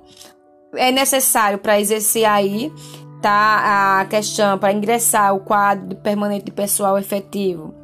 é 0.76 0.92
necessário 0.92 1.58
para 1.58 1.80
exercer 1.80 2.24
aí 2.24 2.72
tá 3.20 4.00
a 4.00 4.04
questão 4.04 4.58
para 4.58 4.72
ingressar 4.72 5.34
o 5.34 5.40
quadro 5.40 5.96
permanente 5.96 6.44
de 6.44 6.52
pessoal 6.52 6.98
efetivo. 6.98 7.74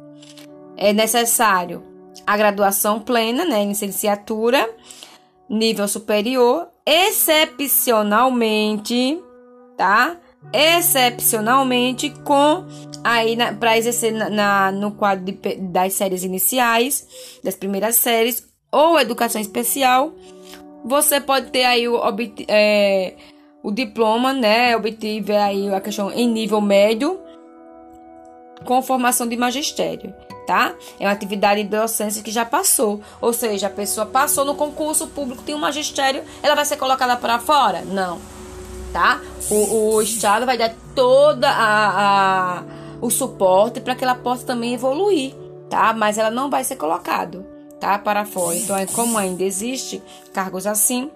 É 0.77 0.93
necessário 0.93 1.90
a 2.31 2.37
graduação 2.37 2.97
plena, 2.97 3.43
né, 3.43 3.65
licenciatura, 3.65 4.73
nível 5.49 5.85
superior, 5.85 6.69
excepcionalmente, 6.85 9.21
tá? 9.75 10.15
Excepcionalmente 10.53 12.09
com 12.23 12.65
aí 13.03 13.35
para 13.59 13.77
exercer 13.77 14.13
na, 14.13 14.29
na, 14.29 14.71
no 14.71 14.93
quadro 14.93 15.25
de, 15.25 15.33
das 15.55 15.91
séries 15.91 16.23
iniciais, 16.23 17.05
das 17.43 17.55
primeiras 17.55 17.97
séries 17.97 18.47
ou 18.71 18.97
educação 18.97 19.41
especial, 19.41 20.13
você 20.85 21.19
pode 21.19 21.51
ter 21.51 21.65
aí 21.65 21.85
o, 21.85 21.99
é, 22.47 23.15
o 23.61 23.73
diploma, 23.73 24.31
né? 24.31 24.73
Obtive 24.77 25.35
aí 25.35 25.67
a 25.73 25.81
questão 25.81 26.09
em 26.09 26.29
nível 26.29 26.61
médio 26.61 27.19
com 28.63 28.81
formação 28.81 29.27
de 29.27 29.35
magistério 29.35 30.13
tá? 30.51 30.75
É 30.99 31.05
uma 31.05 31.13
atividade 31.13 31.63
de 31.63 31.69
docência 31.69 32.21
que 32.21 32.29
já 32.29 32.43
passou. 32.43 32.99
Ou 33.21 33.31
seja, 33.31 33.67
a 33.67 33.69
pessoa 33.69 34.05
passou 34.05 34.43
no 34.43 34.53
concurso 34.53 35.07
público, 35.07 35.43
tem 35.43 35.55
um 35.55 35.59
magistério, 35.59 36.23
ela 36.43 36.55
vai 36.55 36.65
ser 36.65 36.75
colocada 36.75 37.15
para 37.15 37.39
fora? 37.39 37.83
Não, 37.85 38.19
tá? 38.91 39.21
O, 39.49 39.93
o 39.93 40.01
Estado 40.01 40.45
vai 40.45 40.57
dar 40.57 40.75
toda 40.93 41.49
a, 41.49 42.57
a 42.57 42.63
o 42.99 43.09
suporte 43.09 43.79
para 43.79 43.95
que 43.95 44.03
ela 44.03 44.13
possa 44.13 44.45
também 44.45 44.73
evoluir, 44.73 45.33
tá? 45.69 45.93
Mas 45.93 46.17
ela 46.17 46.29
não 46.29 46.49
vai 46.49 46.65
ser 46.65 46.75
colocada, 46.75 47.47
tá? 47.79 47.97
Para 47.97 48.25
fora. 48.25 48.57
Então, 48.57 48.75
é 48.75 48.85
como 48.85 49.17
ainda 49.17 49.43
existe 49.43 50.03
cargos 50.33 50.67
assim 50.67 51.09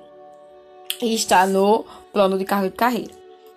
está 1.01 1.45
no 1.45 1.83
plano 2.13 2.37
de 2.37 2.45
cargo 2.45 2.69
de 2.69 2.75
carreira, 2.75 3.11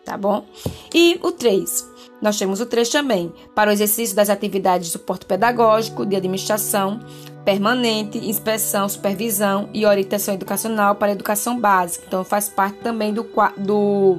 tá 0.05 0.19
bom? 0.19 0.45
E 0.93 1.21
o 1.23 1.31
3 1.31 1.89
nós 2.21 2.39
temos 2.39 2.61
o 2.61 2.67
3 2.67 2.89
também, 2.89 3.33
para 3.55 3.71
o 3.71 3.73
exercício 3.73 4.17
das 4.17 4.29
atividades 4.29 4.89
de 4.89 4.93
suporte 4.93 5.25
pedagógico, 5.25 6.05
de 6.05 6.17
administração, 6.17 7.01
permanente, 7.45 8.19
inspeção, 8.19 8.89
supervisão 8.89 9.69
e 9.73 9.87
orientação 9.87 10.35
educacional 10.35 10.97
para 10.97 11.09
a 11.09 11.13
educação 11.13 11.59
básica. 11.59 12.05
Então, 12.07 12.25
faz 12.25 12.49
parte 12.49 12.79
também 12.79 13.15
do, 13.15 13.27
do 13.57 14.19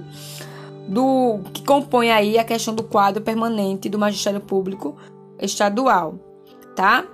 do 0.89 1.41
que 1.53 1.63
compõe 1.63 2.09
aí 2.09 2.39
a 2.39 2.43
questão 2.43 2.73
do 2.73 2.81
quadro 2.81 3.21
permanente 3.21 3.87
do 3.87 3.99
magistério 3.99 4.41
público 4.41 4.97
estadual, 5.39 6.15
tá? 6.75 7.05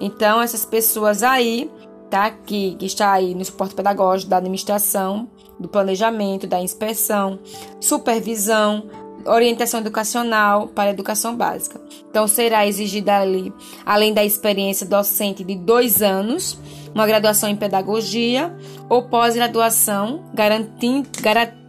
Então 0.00 0.40
essas 0.40 0.64
pessoas 0.64 1.22
aí, 1.24 1.68
tá? 2.08 2.30
Que, 2.30 2.76
que 2.76 2.86
está 2.86 3.12
aí 3.12 3.34
no 3.34 3.44
suporte 3.44 3.74
pedagógico 3.74 4.30
da 4.30 4.36
administração, 4.36 5.28
do 5.58 5.68
planejamento, 5.68 6.46
da 6.46 6.60
inspeção, 6.60 7.40
supervisão, 7.80 8.88
orientação 9.26 9.80
educacional 9.80 10.68
para 10.68 10.90
educação 10.90 11.36
básica. 11.36 11.80
Então, 12.10 12.26
será 12.28 12.66
exigida 12.66 13.18
ali, 13.18 13.52
além 13.84 14.12
da 14.12 14.24
experiência 14.24 14.86
docente 14.86 15.42
de 15.42 15.54
dois 15.54 16.02
anos, 16.02 16.58
uma 16.94 17.06
graduação 17.06 17.48
em 17.48 17.56
pedagogia 17.56 18.54
ou 18.88 19.02
pós-graduação 19.02 20.24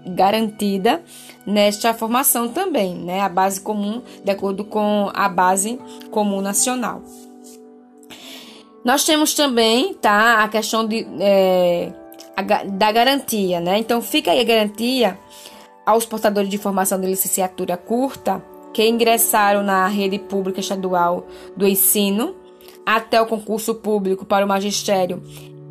garantida 0.06 1.02
nesta 1.46 1.94
formação 1.94 2.50
também, 2.50 2.96
né? 2.96 3.22
A 3.22 3.30
base 3.30 3.60
comum, 3.60 4.02
de 4.24 4.32
acordo 4.32 4.64
com 4.64 5.10
a 5.14 5.28
base 5.28 5.80
comum 6.12 6.42
nacional. 6.42 7.02
Nós 8.84 9.04
temos 9.04 9.34
também, 9.34 9.96
tá, 9.96 10.44
a 10.44 10.48
questão 10.48 10.88
de, 10.88 11.08
é, 11.20 11.92
da 12.74 12.92
garantia, 12.92 13.60
né? 13.60 13.80
Então, 13.80 14.00
fica 14.00 14.30
aí 14.32 14.40
a 14.40 14.44
garantia 14.44 15.18
aos 15.86 16.06
portadores 16.06 16.50
de 16.50 16.58
formação 16.58 17.00
de 17.00 17.08
licenciatura 17.08 17.78
curta 17.78 18.44
que 18.74 18.88
ingressaram 18.88 19.64
na 19.64 19.88
rede 19.88 20.20
pública 20.20 20.60
estadual 20.60 21.28
do 21.56 21.68
ensino 21.68 22.36
até 22.86 23.22
o 23.22 23.26
concurso 23.26 23.76
público 23.76 24.26
para 24.26 24.46
o 24.46 24.48
magistério 24.48 25.22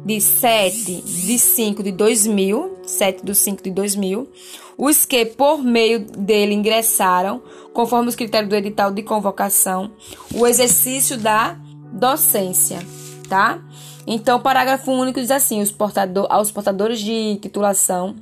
de 0.05 0.21
7 0.21 1.03
de 1.03 1.39
5 1.39 1.83
de 1.83 1.93
2000, 1.93 2.79
7 2.83 3.25
de 3.25 3.35
5 3.35 3.63
de 3.63 3.71
2000, 3.71 4.29
os 4.77 5.07
que 5.07 5.25
por 5.25 5.63
meio 5.63 6.01
dele 6.01 6.55
ingressaram, 6.55 7.43
conforme 7.73 8.09
os 8.09 8.17
critérios 8.17 8.51
do 8.51 8.57
edital 8.57 8.91
de 8.91 9.03
convocação, 9.03 9.93
o 10.35 10.47
exercício 10.47 11.17
da 11.17 11.57
docência, 11.93 12.81
tá? 13.29 13.61
Então, 14.07 14.37
o 14.37 14.41
parágrafo 14.41 14.93
único 14.93 15.21
diz 15.21 15.31
assim: 15.31 15.63
os 15.63 15.71
portador, 15.71 16.27
aos 16.29 16.51
portadores 16.51 17.01
de 17.01 17.39
titulação 17.41 18.15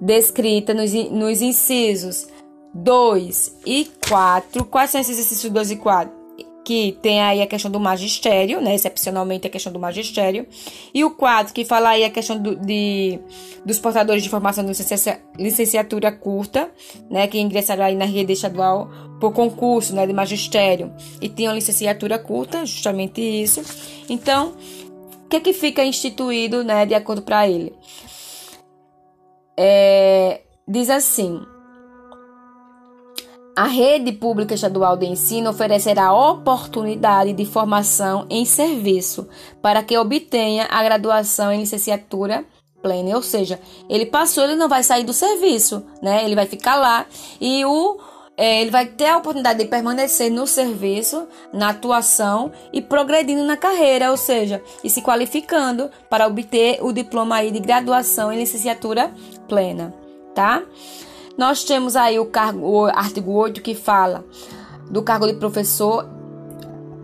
descrita 0.00 0.74
nos, 0.74 0.92
nos 0.92 1.40
incisos 1.40 2.28
2 2.74 3.60
e 3.64 3.90
4. 4.08 4.64
Quais 4.66 4.90
são 4.90 5.00
esses 5.00 5.18
incisos 5.18 5.50
2 5.50 5.70
e 5.72 5.76
4? 5.76 6.26
Que 6.64 6.98
tem 7.00 7.20
aí 7.22 7.40
a 7.40 7.46
questão 7.46 7.70
do 7.70 7.78
magistério, 7.78 8.60
né? 8.60 8.74
Excepcionalmente 8.74 9.46
a 9.46 9.50
questão 9.50 9.72
do 9.72 9.78
magistério. 9.78 10.46
E 10.92 11.04
o 11.04 11.12
4, 11.12 11.54
que 11.54 11.64
fala 11.64 11.90
aí 11.90 12.04
a 12.04 12.10
questão 12.10 12.36
do, 12.36 12.56
de, 12.56 13.20
dos 13.64 13.78
portadores 13.78 14.22
de 14.22 14.28
formação 14.28 14.64
de 14.64 14.72
licenciatura 15.38 16.10
curta, 16.10 16.68
né? 17.08 17.28
Que 17.28 17.38
ingressaram 17.38 17.84
aí 17.84 17.94
na 17.94 18.04
rede 18.04 18.32
estadual 18.32 18.90
por 19.20 19.32
concurso, 19.32 19.94
né? 19.94 20.06
De 20.06 20.12
magistério. 20.12 20.92
E 21.20 21.28
tinham 21.28 21.54
licenciatura 21.54 22.18
curta, 22.18 22.66
justamente 22.66 23.20
isso. 23.20 23.62
Então, 24.08 24.54
o 25.24 25.28
que, 25.28 25.40
que 25.40 25.52
fica 25.52 25.84
instituído, 25.84 26.64
né? 26.64 26.84
De 26.84 26.94
acordo 26.94 27.22
para 27.22 27.48
ele? 27.48 27.72
É, 29.56 30.40
diz 30.66 30.90
assim: 30.90 31.40
a 33.56 33.64
rede 33.64 34.12
pública 34.12 34.54
estadual 34.54 34.96
de 34.96 35.06
ensino 35.06 35.50
oferecerá 35.50 36.12
oportunidade 36.12 37.32
de 37.32 37.46
formação 37.46 38.26
em 38.28 38.44
serviço 38.44 39.26
para 39.62 39.82
que 39.82 39.96
obtenha 39.96 40.66
a 40.70 40.82
graduação 40.82 41.50
em 41.50 41.60
licenciatura 41.60 42.44
plena, 42.82 43.16
ou 43.16 43.22
seja, 43.22 43.58
ele 43.88 44.06
passou, 44.06 44.44
ele 44.44 44.54
não 44.54 44.68
vai 44.68 44.82
sair 44.82 45.04
do 45.04 45.12
serviço, 45.12 45.84
né? 46.02 46.24
Ele 46.24 46.34
vai 46.34 46.46
ficar 46.46 46.76
lá 46.76 47.06
e 47.40 47.64
o 47.64 47.98
é, 48.36 48.60
ele 48.60 48.70
vai 48.70 48.84
ter 48.84 49.06
a 49.06 49.16
oportunidade 49.16 49.58
de 49.58 49.64
permanecer 49.64 50.30
no 50.30 50.46
serviço, 50.46 51.26
na 51.52 51.70
atuação 51.70 52.52
e 52.72 52.82
progredindo 52.82 53.42
na 53.44 53.56
carreira, 53.56 54.10
ou 54.10 54.16
seja, 54.16 54.62
e 54.84 54.90
se 54.90 55.00
qualificando 55.00 55.90
para 56.10 56.26
obter 56.26 56.78
o 56.82 56.92
diploma 56.92 57.36
aí 57.36 57.50
de 57.50 57.60
graduação 57.60 58.30
em 58.30 58.38
licenciatura 58.38 59.10
plena, 59.46 59.94
tá? 60.34 60.62
Nós 61.36 61.64
temos 61.64 61.96
aí 61.96 62.18
o, 62.18 62.26
cargo, 62.26 62.66
o 62.66 62.84
artigo 62.86 63.32
8 63.32 63.60
que 63.60 63.74
fala 63.74 64.24
do 64.90 65.02
cargo 65.02 65.26
de 65.26 65.34
professor. 65.34 66.08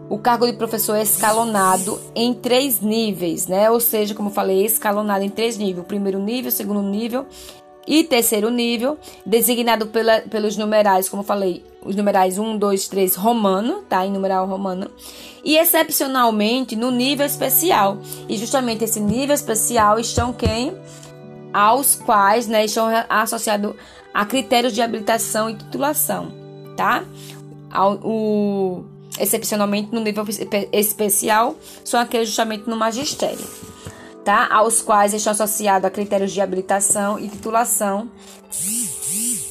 O 0.08 0.18
cargo 0.18 0.46
de 0.46 0.52
professor 0.52 0.94
é 0.94 1.02
escalonado 1.02 1.98
em 2.14 2.34
três 2.34 2.80
níveis, 2.80 3.46
né? 3.46 3.70
Ou 3.70 3.80
seja, 3.80 4.14
como 4.14 4.28
eu 4.28 4.34
falei, 4.34 4.64
escalonado 4.64 5.24
em 5.24 5.30
três 5.30 5.56
níveis: 5.56 5.86
primeiro 5.86 6.18
nível, 6.18 6.50
segundo 6.50 6.82
nível 6.82 7.26
e 7.86 8.04
terceiro 8.04 8.48
nível, 8.50 8.96
designado 9.26 9.86
pela, 9.86 10.20
pelos 10.20 10.56
numerais, 10.56 11.08
como 11.08 11.22
eu 11.22 11.26
falei, 11.26 11.64
os 11.84 11.96
numerais 11.96 12.38
1, 12.38 12.56
2, 12.56 12.88
3 12.88 13.16
romano, 13.16 13.82
tá? 13.88 14.06
Em 14.06 14.12
numeral 14.12 14.46
romano. 14.46 14.90
E 15.44 15.56
excepcionalmente 15.56 16.76
no 16.76 16.90
nível 16.90 17.26
especial. 17.26 17.98
E 18.28 18.36
justamente 18.36 18.84
esse 18.84 19.00
nível 19.00 19.34
especial 19.34 19.98
estão 19.98 20.32
quem? 20.32 20.76
Aos 21.52 21.96
quais, 21.96 22.46
né, 22.46 22.64
estão 22.64 22.86
associados 23.08 23.74
a 24.12 24.24
critérios 24.24 24.72
de 24.72 24.82
habilitação 24.82 25.50
e 25.50 25.54
titulação, 25.54 26.32
tá? 26.76 27.04
O, 28.02 28.84
excepcionalmente 29.18 29.94
no 29.94 30.00
nível 30.00 30.24
especial 30.72 31.56
são 31.84 31.98
aqueles 32.00 32.28
justamente 32.28 32.68
no 32.68 32.76
magistério 32.76 33.46
tá? 34.24 34.48
aos 34.50 34.80
quais 34.82 35.12
estão 35.14 35.32
associados 35.32 35.86
a 35.86 35.90
critérios 35.90 36.32
de 36.32 36.40
habilitação 36.40 37.18
e 37.18 37.28
titulação 37.28 38.10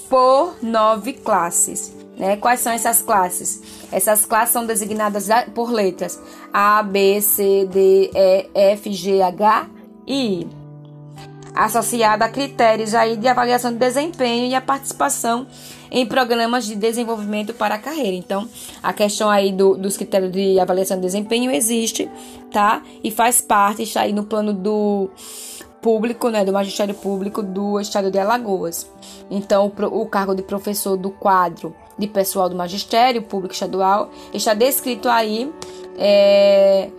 por 0.10 0.56
nove 0.62 1.14
classes. 1.14 1.94
Né? 2.18 2.38
Quais 2.38 2.60
são 2.60 2.72
essas 2.72 3.02
classes? 3.02 3.62
Essas 3.92 4.26
classes 4.26 4.54
são 4.54 4.66
designadas 4.66 5.28
por 5.54 5.72
letras 5.72 6.20
A, 6.54 6.84
B, 6.84 7.22
C, 7.22 7.68
D, 7.72 8.12
E, 8.14 8.50
F, 8.54 8.92
G, 8.92 9.22
H 9.22 9.68
e 10.06 10.42
I 10.42 10.61
associada 11.56 12.26
a 12.26 12.30
critérios 12.30 12.94
aí 12.96 13.18
de 13.18 13.28
avaliação 13.28 13.72
de 13.72 13.78
desempenho 13.78 14.46
e 14.46 14.56
a 14.56 14.62
participação 14.62 15.46
em 15.92 16.06
programas 16.06 16.66
de 16.66 16.76
desenvolvimento 16.76 17.54
para 17.54 17.76
a 17.76 17.78
carreira. 17.78 18.16
Então, 18.16 18.48
a 18.82 18.94
questão 18.94 19.30
aí 19.30 19.52
do, 19.52 19.76
dos 19.76 19.98
critérios 19.98 20.32
de 20.32 20.60
avaliação 20.60 20.98
de 20.98 21.04
desempenho 21.04 21.52
existe, 21.52 22.10
tá? 22.52 22.82
E 23.04 23.12
faz 23.12 23.42
parte, 23.42 23.84
está 23.84 24.02
aí 24.02 24.14
no 24.14 24.24
plano 24.24 24.54
do 24.54 25.10
público, 25.82 26.30
né, 26.30 26.46
do 26.46 26.54
magistério 26.54 26.94
público 26.94 27.42
do 27.42 27.80
estado 27.80 28.12
de 28.12 28.20
Alagoas. 28.20 28.90
Então, 29.30 29.66
o, 29.66 30.02
o 30.02 30.06
cargo 30.06 30.36
de 30.36 30.44
professor 30.44 30.96
do 30.96 31.10
quadro 31.10 31.76
de 31.98 32.08
pessoal 32.08 32.48
do 32.48 32.56
magistério 32.56 33.22
público 33.24 33.54
estadual 33.54 34.10
está 34.34 34.54
descrito 34.54 35.10
aí 35.10 35.52
é, 35.98 36.90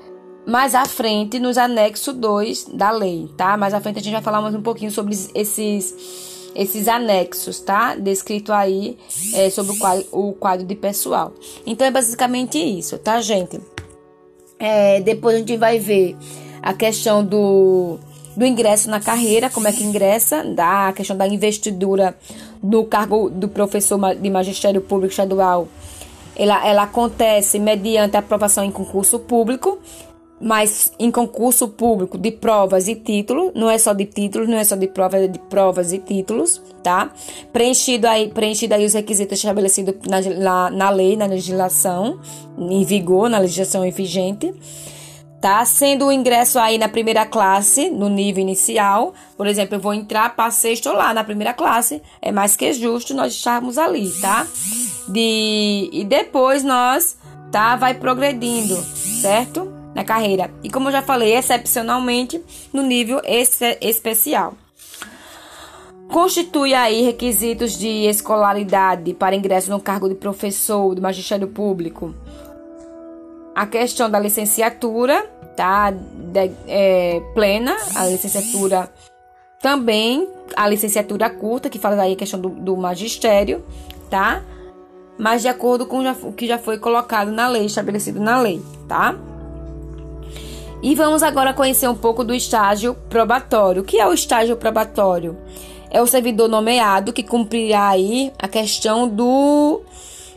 mais 0.47 0.75
à 0.75 0.85
frente 0.85 1.39
nos 1.39 1.57
anexo 1.57 2.13
2 2.13 2.71
da 2.75 2.91
lei, 2.91 3.29
tá? 3.37 3.57
Mais 3.57 3.73
à 3.75 3.81
frente 3.81 3.99
a 3.99 4.03
gente 4.03 4.13
vai 4.13 4.23
falar 4.23 4.41
mais 4.41 4.55
um 4.55 4.63
pouquinho 4.63 4.91
sobre 4.91 5.17
esses 5.35 6.33
esses 6.55 6.87
anexos, 6.87 7.61
tá? 7.61 7.95
Descrito 7.95 8.53
aí 8.53 8.99
é, 9.35 9.49
sobre 9.49 9.73
o 9.73 9.79
quadro, 9.79 10.07
o 10.13 10.33
quadro 10.33 10.67
de 10.67 10.75
pessoal. 10.75 11.33
Então 11.65 11.87
é 11.87 11.91
basicamente 11.91 12.59
isso, 12.59 12.99
tá, 12.99 13.21
gente? 13.23 13.59
É, 14.59 15.01
depois 15.01 15.37
a 15.37 15.39
gente 15.39 15.57
vai 15.57 15.79
ver 15.79 16.15
a 16.63 16.75
questão 16.75 17.25
do, 17.25 17.99
do 18.37 18.45
ingresso 18.45 18.91
na 18.91 19.01
carreira, 19.01 19.49
como 19.49 19.67
é 19.67 19.73
que 19.73 19.83
ingressa, 19.83 20.45
da 20.45 20.93
questão 20.93 21.17
da 21.17 21.27
investidura 21.27 22.17
do 22.63 22.85
cargo 22.85 23.31
do 23.31 23.49
professor 23.49 24.15
de 24.15 24.31
magistério 24.31 24.83
público 24.83 25.11
estadual. 25.11 25.67
Ela, 26.37 26.67
ela 26.67 26.83
acontece 26.83 27.59
mediante 27.59 28.17
aprovação 28.17 28.63
em 28.63 28.71
concurso 28.71 29.19
público 29.19 29.79
mas 30.43 30.93
em 30.99 31.09
concurso 31.09 31.69
público 31.69 32.19
de 32.19 32.33
provas 32.33 32.89
e 32.89 32.97
títulos, 32.97 33.53
não 33.55 33.71
é 33.71 33.79
só 33.79 33.93
de 33.93 34.05
títulos, 34.05 34.49
não 34.49 34.59
é 34.59 34.65
só 34.65 34.75
de 34.75 34.89
provas, 34.89 35.23
é 35.23 35.29
de 35.29 35.39
provas 35.39 35.93
e 35.93 35.99
títulos, 35.99 36.61
tá? 36.83 37.13
Preenchido 37.53 38.09
aí, 38.09 38.29
preenchido 38.29 38.75
aí 38.75 38.85
os 38.85 38.93
requisitos 38.93 39.39
estabelecidos 39.39 39.95
na, 40.05 40.21
na, 40.21 40.71
na 40.71 40.91
lei, 40.91 41.17
na 41.17 41.27
legislação 41.27 42.19
em 42.59 42.85
vigor, 42.85 43.31
na 43.31 43.39
legislação 43.39 43.89
vigente, 43.93 44.53
tá? 45.41 45.65
Sendo 45.65 46.07
o 46.07 46.13
ingresso 46.13 46.59
aí 46.59 46.77
na 46.77 46.89
primeira 46.89 47.25
classe, 47.25 47.89
no 47.89 48.09
nível 48.09 48.43
inicial, 48.43 49.15
por 49.37 49.47
exemplo, 49.47 49.77
eu 49.77 49.81
vou 49.81 49.95
entrar, 49.95 50.35
passei, 50.35 50.73
estou 50.73 50.93
lá 50.93 51.15
na 51.15 51.23
primeira 51.23 51.55
classe, 51.55 52.03
é 52.21 52.33
mais 52.33 52.57
que 52.57 52.73
justo 52.73 53.15
nós 53.15 53.33
estarmos 53.33 53.79
ali, 53.79 54.11
tá? 54.21 54.45
De, 55.07 55.89
e 55.93 56.05
depois 56.05 56.65
nós, 56.65 57.17
tá? 57.53 57.77
Vai 57.77 57.95
progredindo, 57.95 58.75
certo? 58.75 59.72
Na 59.95 60.05
carreira 60.05 60.51
e, 60.63 60.71
como 60.71 60.89
eu 60.89 60.93
já 60.93 61.03
falei, 61.03 61.35
excepcionalmente 61.35 62.43
no 62.73 62.83
nível 62.83 63.21
especial. 63.81 64.55
Constitui 66.09 66.75
aí 66.75 67.03
requisitos 67.03 67.79
de 67.79 68.07
escolaridade 68.07 69.15
para 69.15 69.35
ingresso 69.35 69.71
no 69.71 69.81
cargo 69.81 70.09
de 70.09 70.15
professor 70.15 70.95
do 70.95 71.01
magistério 71.01 71.49
público. 71.49 72.15
A 73.55 73.67
questão 73.67 74.11
da 74.11 74.19
licenciatura, 74.19 75.27
tá? 75.57 75.91
De, 75.91 76.51
é, 76.67 77.21
plena, 77.35 77.77
a 77.95 78.07
licenciatura 78.07 78.91
Também 79.61 80.29
a 80.57 80.69
licenciatura 80.69 81.31
curta, 81.31 81.71
que 81.71 81.79
fala 81.79 82.03
aí 82.03 82.13
a 82.13 82.17
questão 82.17 82.41
do, 82.41 82.51
do 82.51 82.77
magistério, 82.77 83.65
tá? 84.11 84.43
Mas 85.19 85.43
de 85.43 85.49
acordo 85.49 85.87
com 85.87 86.03
o 86.11 86.33
que 86.33 86.47
já 86.47 86.59
foi 86.59 86.79
colocado 86.79 87.31
na 87.31 87.49
lei, 87.49 87.67
estabelecido 87.67 88.21
na 88.21 88.41
lei, 88.41 88.61
tá? 88.89 89.15
E 90.83 90.97
vamos 90.97 91.23
agora 91.23 91.55
conhecer 91.55 91.89
um 91.89 91.95
pouco 91.95 92.25
do 92.25 92.35
estágio 92.35 92.95
probatório. 93.09 93.83
O 93.83 93.85
que 93.85 94.01
é 94.01 94.07
o 94.07 94.13
estágio 94.13 94.57
probatório? 94.57 95.39
É 95.89 96.03
o 96.03 96.07
servidor 96.07 96.49
nomeado 96.49 97.13
que 97.13 97.23
cumprirá 97.23 97.91
aí 97.91 98.33
a 98.37 98.49
questão 98.49 99.09
do, 99.09 99.83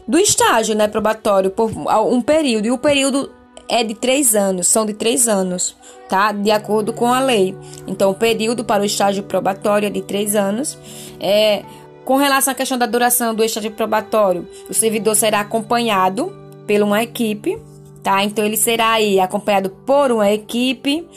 do 0.08 0.20
estágio 0.20 0.76
né, 0.76 0.88
probatório 0.88 1.50
por 1.50 1.72
um 2.08 2.22
período. 2.22 2.68
E 2.68 2.72
o 2.72 2.78
período 2.78 3.32
é 3.68 3.84
de 3.84 3.96
três 3.96 4.36
anos, 4.36 4.68
são 4.68 4.86
de 4.86 4.94
três 4.94 5.28
anos, 5.28 5.76
tá? 6.08 6.32
De 6.32 6.52
acordo 6.52 6.94
com 6.94 7.12
a 7.12 7.20
lei. 7.20 7.58
Então, 7.88 8.12
o 8.12 8.14
período 8.14 8.64
para 8.64 8.84
o 8.84 8.86
estágio 8.86 9.24
probatório 9.24 9.88
é 9.88 9.90
de 9.90 10.04
três 10.04 10.36
anos. 10.36 10.78
É, 11.20 11.64
com 12.04 12.18
relação 12.18 12.52
à 12.52 12.56
questão 12.56 12.78
da 12.78 12.86
duração 12.86 13.34
do 13.34 13.44
estágio 13.44 13.72
probatório, 13.72 14.48
o 14.70 14.74
servidor 14.76 15.16
será 15.16 15.40
acompanhado 15.40 16.32
por 16.68 16.82
uma 16.84 17.02
equipe, 17.02 17.60
tá? 18.06 18.24
Então, 18.24 18.46
ele 18.46 18.56
será 18.56 18.92
aí 18.92 19.20
acompanhado 19.20 19.72
por 19.84 20.12
uma 20.12 20.32
equipe 20.32 21.10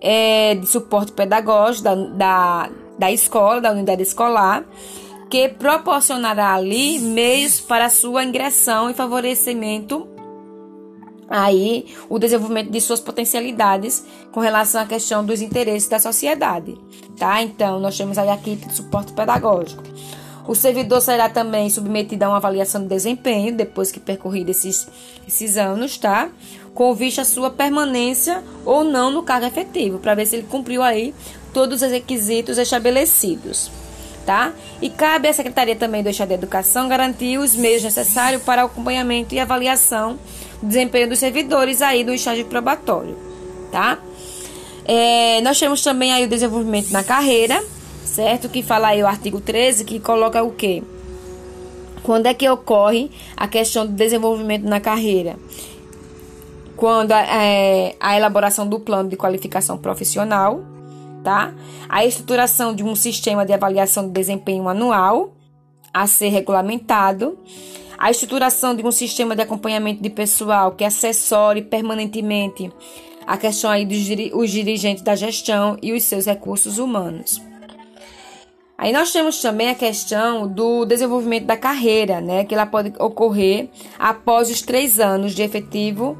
é, 0.00 0.54
de 0.54 0.66
suporte 0.66 1.10
pedagógico 1.10 1.82
da, 1.82 1.94
da, 1.96 2.70
da 2.96 3.10
escola, 3.10 3.60
da 3.60 3.72
unidade 3.72 4.02
escolar, 4.02 4.64
que 5.28 5.48
proporcionará 5.48 6.54
ali 6.54 7.00
meios 7.00 7.60
para 7.60 7.90
sua 7.90 8.22
ingressão 8.22 8.88
e 8.88 8.94
favorecimento 8.94 10.06
aí 11.28 11.86
o 12.08 12.20
desenvolvimento 12.20 12.70
de 12.70 12.80
suas 12.80 13.00
potencialidades 13.00 14.06
com 14.30 14.38
relação 14.38 14.80
à 14.80 14.86
questão 14.86 15.26
dos 15.26 15.42
interesses 15.42 15.88
da 15.88 15.98
sociedade, 15.98 16.78
tá? 17.18 17.42
Então, 17.42 17.80
nós 17.80 17.98
temos 17.98 18.16
aí 18.16 18.28
a 18.28 18.34
equipe 18.34 18.64
de 18.64 18.76
suporte 18.76 19.12
pedagógico. 19.12 19.82
O 20.48 20.54
servidor 20.54 21.02
será 21.02 21.28
também 21.28 21.68
submetido 21.68 22.24
a 22.24 22.28
uma 22.28 22.38
avaliação 22.38 22.80
de 22.80 22.88
desempenho 22.88 23.54
depois 23.54 23.92
que 23.92 24.00
percorrido 24.00 24.50
esses, 24.50 24.88
esses 25.26 25.58
anos, 25.58 25.98
tá? 25.98 26.30
Com 26.74 26.94
vista 26.94 27.20
à 27.20 27.24
sua 27.26 27.50
permanência 27.50 28.42
ou 28.64 28.82
não 28.82 29.10
no 29.10 29.22
cargo 29.22 29.44
efetivo, 29.44 29.98
para 29.98 30.14
ver 30.14 30.24
se 30.24 30.36
ele 30.36 30.46
cumpriu 30.48 30.82
aí 30.82 31.14
todos 31.52 31.82
os 31.82 31.90
requisitos 31.90 32.56
estabelecidos. 32.56 33.70
Tá? 34.24 34.52
E 34.80 34.90
cabe 34.90 35.28
à 35.28 35.32
Secretaria 35.32 35.76
também 35.76 36.02
do 36.02 36.08
Estado 36.10 36.28
de 36.28 36.34
Educação 36.34 36.88
garantir 36.88 37.38
os 37.38 37.54
meios 37.54 37.82
necessários 37.82 38.42
para 38.42 38.62
acompanhamento 38.62 39.34
e 39.34 39.40
avaliação 39.40 40.18
desempenho 40.62 41.10
dos 41.10 41.18
servidores 41.18 41.80
aí 41.82 42.04
do 42.04 42.12
estágio 42.12 42.44
probatório, 42.46 43.16
tá? 43.70 43.98
É, 44.84 45.40
nós 45.40 45.58
temos 45.58 45.82
também 45.82 46.12
aí 46.12 46.24
o 46.24 46.28
desenvolvimento 46.28 46.90
na 46.90 47.04
carreira, 47.04 47.62
certo? 48.08 48.48
Que 48.48 48.62
fala 48.62 48.88
aí 48.88 49.02
o 49.02 49.06
artigo 49.06 49.40
13, 49.40 49.84
que 49.84 50.00
coloca 50.00 50.42
o 50.42 50.52
quê? 50.52 50.82
Quando 52.02 52.26
é 52.26 52.34
que 52.34 52.48
ocorre 52.48 53.10
a 53.36 53.46
questão 53.46 53.86
do 53.86 53.92
desenvolvimento 53.92 54.64
na 54.64 54.80
carreira? 54.80 55.36
Quando 56.76 57.12
é, 57.12 57.94
a 58.00 58.16
elaboração 58.16 58.66
do 58.66 58.80
plano 58.80 59.08
de 59.08 59.16
qualificação 59.16 59.76
profissional, 59.76 60.62
tá? 61.22 61.52
A 61.88 62.04
estruturação 62.04 62.74
de 62.74 62.82
um 62.82 62.94
sistema 62.94 63.44
de 63.44 63.52
avaliação 63.52 64.06
de 64.06 64.12
desempenho 64.12 64.68
anual 64.68 65.34
a 65.92 66.06
ser 66.06 66.28
regulamentado 66.28 67.36
a 67.98 68.12
estruturação 68.12 68.76
de 68.76 68.84
um 68.84 68.92
sistema 68.92 69.34
de 69.34 69.42
acompanhamento 69.42 70.00
de 70.00 70.08
pessoal 70.08 70.70
que 70.70 70.84
assessore 70.84 71.62
permanentemente 71.62 72.70
a 73.26 73.36
questão 73.36 73.70
aí 73.70 73.84
dos 73.84 73.98
os 74.32 74.50
dirigentes 74.50 75.02
da 75.02 75.16
gestão 75.16 75.76
e 75.82 75.92
os 75.92 76.04
seus 76.04 76.24
recursos 76.24 76.78
humanos. 76.78 77.47
Aí 78.78 78.92
nós 78.92 79.10
temos 79.10 79.42
também 79.42 79.70
a 79.70 79.74
questão 79.74 80.46
do 80.46 80.84
desenvolvimento 80.84 81.46
da 81.46 81.56
carreira, 81.56 82.20
né, 82.20 82.44
que 82.44 82.54
ela 82.54 82.64
pode 82.64 82.92
ocorrer 83.00 83.68
após 83.98 84.48
os 84.48 84.62
três 84.62 85.00
anos 85.00 85.34
de 85.34 85.42
efetivo 85.42 86.16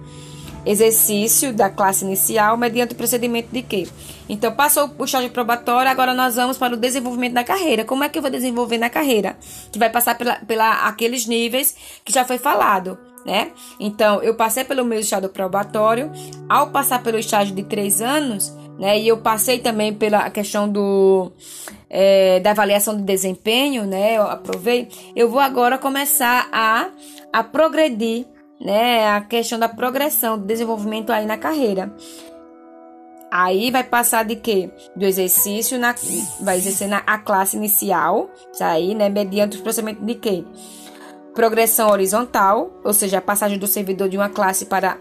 exercício 0.66 1.52
da 1.54 1.70
classe 1.70 2.04
inicial 2.04 2.56
mediante 2.56 2.92
o 2.94 2.96
procedimento 2.96 3.48
de 3.52 3.62
quê? 3.62 3.86
Então, 4.28 4.52
passou 4.52 4.90
o 4.98 5.04
estágio 5.04 5.30
probatório, 5.30 5.90
agora 5.90 6.12
nós 6.12 6.34
vamos 6.34 6.58
para 6.58 6.74
o 6.74 6.76
desenvolvimento 6.76 7.32
da 7.32 7.44
carreira. 7.44 7.84
Como 7.84 8.04
é 8.04 8.08
que 8.08 8.18
eu 8.18 8.22
vou 8.22 8.30
desenvolver 8.30 8.76
na 8.76 8.90
carreira? 8.90 9.38
Que 9.72 9.78
vai 9.78 9.88
passar 9.88 10.18
pela, 10.18 10.34
pela 10.40 10.86
aqueles 10.86 11.26
níveis 11.26 11.74
que 12.04 12.12
já 12.12 12.24
foi 12.24 12.38
falado, 12.38 12.98
né? 13.24 13.52
Então, 13.80 14.22
eu 14.22 14.34
passei 14.34 14.64
pelo 14.64 14.84
meu 14.84 14.98
estágio 14.98 15.30
probatório, 15.30 16.10
ao 16.48 16.70
passar 16.70 17.02
pelo 17.02 17.18
estágio 17.18 17.54
de 17.54 17.62
três 17.62 18.02
anos, 18.02 18.52
né? 18.78 18.98
E 18.98 19.08
eu 19.08 19.18
passei 19.18 19.58
também 19.58 19.92
pela 19.92 20.30
questão 20.30 20.68
do 20.68 21.32
é, 21.90 22.40
da 22.40 22.52
avaliação 22.52 22.96
de 22.96 23.02
desempenho, 23.02 23.84
né? 23.84 24.16
Eu 24.16 24.22
aprovei. 24.22 24.88
Eu 25.16 25.28
vou 25.28 25.40
agora 25.40 25.76
começar 25.76 26.48
a, 26.52 26.88
a 27.32 27.42
progredir 27.42 28.26
né? 28.60 29.08
A 29.08 29.20
questão 29.20 29.58
da 29.58 29.68
progressão, 29.68 30.38
do 30.38 30.44
desenvolvimento 30.44 31.10
aí 31.10 31.26
na 31.26 31.38
carreira. 31.38 31.92
Aí 33.30 33.70
vai 33.70 33.84
passar 33.84 34.24
de 34.24 34.36
quê? 34.36 34.70
Do 34.96 35.04
exercício 35.04 35.78
na 35.78 35.94
vai 36.40 36.56
exercer 36.56 36.88
na 36.88 37.02
a 37.06 37.18
classe 37.18 37.56
inicial, 37.56 38.30
isso 38.50 38.64
aí, 38.64 38.94
né, 38.94 39.10
mediante 39.10 39.58
o 39.58 39.62
procedimento 39.62 40.02
de 40.02 40.14
quê? 40.14 40.44
Progressão 41.34 41.90
horizontal, 41.90 42.72
ou 42.82 42.92
seja, 42.92 43.18
a 43.18 43.22
passagem 43.22 43.58
do 43.58 43.66
servidor 43.66 44.08
de 44.08 44.16
uma 44.16 44.30
classe 44.30 44.64
para 44.64 44.96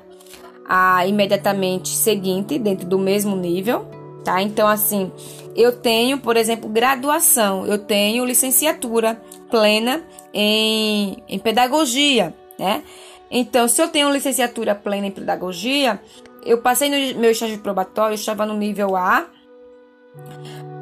a 0.67 1.05
imediatamente 1.07 1.89
seguinte, 1.89 2.59
dentro 2.59 2.87
do 2.87 2.99
mesmo 2.99 3.35
nível, 3.35 3.85
tá? 4.23 4.41
Então 4.41 4.67
assim, 4.67 5.11
eu 5.55 5.71
tenho, 5.71 6.19
por 6.19 6.37
exemplo, 6.37 6.69
graduação, 6.69 7.65
eu 7.65 7.77
tenho 7.77 8.25
licenciatura 8.25 9.19
plena 9.49 10.03
em, 10.33 11.23
em 11.27 11.39
pedagogia, 11.39 12.33
né? 12.59 12.83
Então, 13.29 13.67
se 13.67 13.81
eu 13.81 13.89
tenho 13.89 14.11
licenciatura 14.11 14.73
plena 14.73 15.07
em 15.07 15.11
pedagogia, 15.11 15.99
eu 16.45 16.59
passei 16.59 16.89
no 16.89 17.19
meu 17.19 17.31
estágio 17.31 17.59
probatório, 17.59 18.15
estava 18.15 18.45
no 18.45 18.55
nível 18.55 18.95
A, 18.95 19.25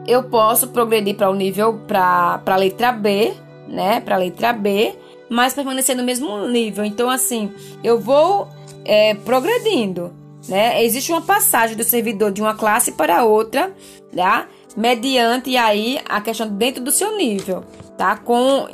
eu 0.07 0.23
posso 0.23 0.67
progredir 0.67 1.15
para 1.15 1.29
o 1.29 1.33
nível 1.33 1.79
para 1.87 2.41
a 2.45 2.55
letra 2.55 2.91
B, 2.91 3.33
né? 3.67 3.99
Para 3.99 4.15
a 4.15 4.19
letra 4.19 4.53
B, 4.53 4.93
mas 5.29 5.53
permanecer 5.53 5.95
no 5.95 6.03
mesmo 6.03 6.47
nível. 6.47 6.85
Então, 6.85 7.09
assim, 7.09 7.51
eu 7.83 7.99
vou 7.99 8.47
é, 8.85 9.15
progredindo, 9.15 10.13
né? 10.47 10.83
Existe 10.83 11.11
uma 11.11 11.21
passagem 11.21 11.75
do 11.75 11.83
servidor 11.83 12.31
de 12.31 12.41
uma 12.41 12.55
classe 12.55 12.91
para 12.91 13.25
outra, 13.25 13.75
tá? 14.15 14.47
Mediante 14.77 15.57
aí 15.57 15.99
a 16.07 16.21
questão 16.21 16.47
dentro 16.47 16.83
do 16.83 16.91
seu 16.91 17.17
nível, 17.17 17.63
tá? 17.97 18.15
Com 18.17 18.67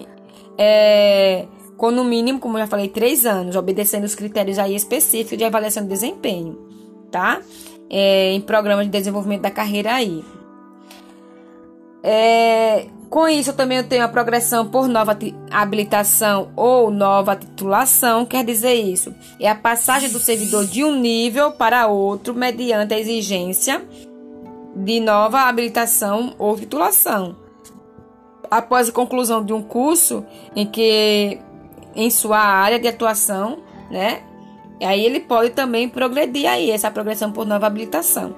é, 0.57 1.45
com 1.77 1.89
no 1.89 2.03
mínimo, 2.03 2.39
como 2.39 2.57
eu 2.57 2.61
já 2.61 2.67
falei, 2.67 2.89
três 2.89 3.25
anos, 3.25 3.55
obedecendo 3.55 4.03
os 4.03 4.13
critérios 4.13 4.59
aí 4.59 4.75
específicos 4.75 5.37
de 5.37 5.43
avaliação 5.43 5.81
de 5.81 5.89
desempenho, 5.89 6.55
tá? 7.09 7.41
É, 7.89 8.31
em 8.33 8.41
programas 8.41 8.85
de 8.85 8.91
desenvolvimento 8.91 9.41
da 9.41 9.49
carreira 9.49 9.93
aí. 9.93 10.23
É, 12.03 12.85
com 13.11 13.27
isso, 13.27 13.49
eu 13.49 13.53
também 13.53 13.83
tenho 13.83 14.05
a 14.05 14.07
progressão 14.07 14.65
por 14.65 14.87
nova 14.87 15.17
habilitação 15.51 16.49
ou 16.55 16.89
nova 16.89 17.35
titulação. 17.35 18.25
Quer 18.25 18.45
dizer 18.45 18.73
isso? 18.75 19.13
É 19.37 19.49
a 19.49 19.53
passagem 19.53 20.09
do 20.09 20.17
servidor 20.17 20.65
de 20.65 20.81
um 20.85 20.95
nível 20.95 21.51
para 21.51 21.87
outro 21.87 22.33
mediante 22.33 22.93
a 22.93 22.97
exigência 22.97 23.85
de 24.73 25.01
nova 25.01 25.41
habilitação 25.41 26.33
ou 26.39 26.55
titulação. 26.57 27.35
Após 28.49 28.87
a 28.87 28.93
conclusão 28.93 29.43
de 29.43 29.51
um 29.51 29.61
curso 29.61 30.25
em 30.55 30.65
que 30.65 31.37
em 31.93 32.09
sua 32.09 32.39
área 32.39 32.79
de 32.79 32.87
atuação, 32.87 33.57
né? 33.91 34.23
Aí 34.81 35.05
ele 35.05 35.19
pode 35.19 35.49
também 35.49 35.89
progredir 35.89 36.49
aí, 36.49 36.71
essa 36.71 36.89
progressão 36.89 37.29
por 37.33 37.45
nova 37.45 37.67
habilitação. 37.67 38.37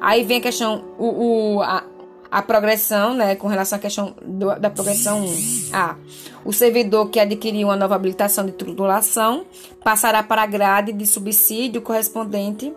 Aí 0.00 0.24
vem 0.24 0.38
a 0.38 0.40
questão, 0.40 0.86
o, 0.98 1.56
o 1.56 1.62
a, 1.62 1.84
a, 2.30 2.42
progressão, 2.42 3.14
né, 3.14 3.34
com 3.36 3.48
relação 3.48 3.76
à 3.76 3.80
questão 3.80 4.14
do, 4.22 4.58
da 4.58 4.70
progressão 4.70 5.24
1. 5.24 5.70
A. 5.72 5.96
O 6.44 6.52
servidor 6.52 7.10
que 7.10 7.18
adquiriu 7.18 7.68
uma 7.68 7.76
nova 7.76 7.94
habilitação 7.94 8.46
de 8.46 8.52
titulação 8.52 9.44
passará 9.82 10.22
para 10.22 10.42
a 10.42 10.46
grade 10.46 10.92
de 10.92 11.06
subsídio 11.06 11.82
correspondente 11.82 12.72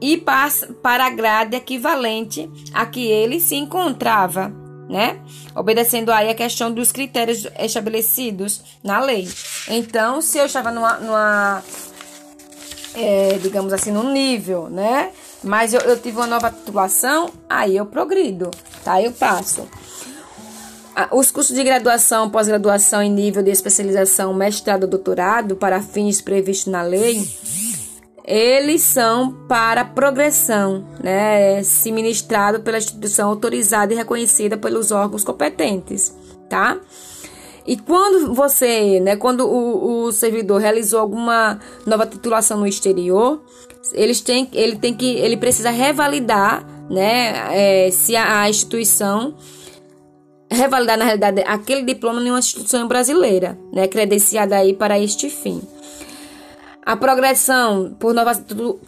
e 0.00 0.16
passa 0.16 0.74
para 0.82 1.06
a 1.06 1.10
grade 1.10 1.56
equivalente 1.56 2.50
a 2.72 2.84
que 2.84 3.06
ele 3.06 3.40
se 3.40 3.54
encontrava 3.54 4.64
né? 4.88 5.18
Obedecendo 5.54 6.12
aí 6.12 6.28
a 6.28 6.34
questão 6.34 6.70
dos 6.72 6.92
critérios 6.92 7.46
estabelecidos 7.58 8.62
na 8.82 9.00
lei. 9.00 9.28
Então, 9.68 10.20
se 10.20 10.38
eu 10.38 10.46
estava 10.46 10.70
numa, 10.70 10.98
numa 10.98 11.62
é, 12.94 13.38
digamos 13.38 13.72
assim, 13.72 13.90
num 13.90 14.12
nível, 14.12 14.68
né? 14.68 15.10
Mas 15.44 15.74
eu, 15.74 15.80
eu 15.82 15.98
tive 15.98 16.16
uma 16.16 16.26
nova 16.26 16.50
titulação, 16.50 17.30
aí 17.48 17.76
eu 17.76 17.86
progrido, 17.86 18.50
tá? 18.82 19.00
Eu 19.00 19.12
passo. 19.12 19.68
Os 21.12 21.30
cursos 21.30 21.54
de 21.54 21.64
graduação, 21.64 22.30
pós-graduação 22.30 23.02
em 23.02 23.10
nível 23.10 23.42
de 23.42 23.50
especialização, 23.50 24.32
mestrado, 24.32 24.86
doutorado, 24.86 25.56
para 25.56 25.82
fins 25.82 26.20
previstos 26.20 26.72
na 26.72 26.82
lei, 26.82 27.28
eles 28.24 28.80
são 28.82 29.32
para 29.48 29.84
progressão, 29.84 30.86
né? 31.02 31.62
Se 31.62 31.92
ministrado 31.92 32.60
pela 32.60 32.78
instituição 32.78 33.28
autorizada 33.28 33.92
e 33.92 33.96
reconhecida 33.96 34.56
pelos 34.56 34.90
órgãos 34.92 35.24
competentes, 35.24 36.14
tá? 36.48 36.78
E 37.66 37.76
quando 37.76 38.34
você, 38.34 39.00
né, 39.00 39.16
quando 39.16 39.46
o, 39.46 40.04
o 40.04 40.12
servidor 40.12 40.60
realizou 40.60 41.00
alguma 41.00 41.58
nova 41.86 42.06
titulação 42.06 42.58
no 42.58 42.66
exterior, 42.66 43.42
eles 43.92 44.20
têm, 44.20 44.48
ele 44.52 44.76
tem 44.76 44.92
que, 44.92 45.06
ele 45.16 45.36
precisa 45.36 45.70
revalidar, 45.70 46.66
né, 46.90 47.86
é, 47.86 47.90
se 47.90 48.14
a, 48.16 48.42
a 48.42 48.50
instituição 48.50 49.34
revalidar 50.50 50.98
na 50.98 51.04
realidade 51.04 51.42
aquele 51.46 51.82
diploma 51.82 52.20
em 52.20 52.30
uma 52.30 52.38
instituição 52.38 52.86
brasileira, 52.86 53.58
né, 53.72 53.88
credenciada 53.88 54.56
aí 54.56 54.74
para 54.74 54.98
este 54.98 55.30
fim. 55.30 55.62
A 56.84 56.96
progressão 56.96 57.96
por 57.98 58.12
nova 58.12 58.32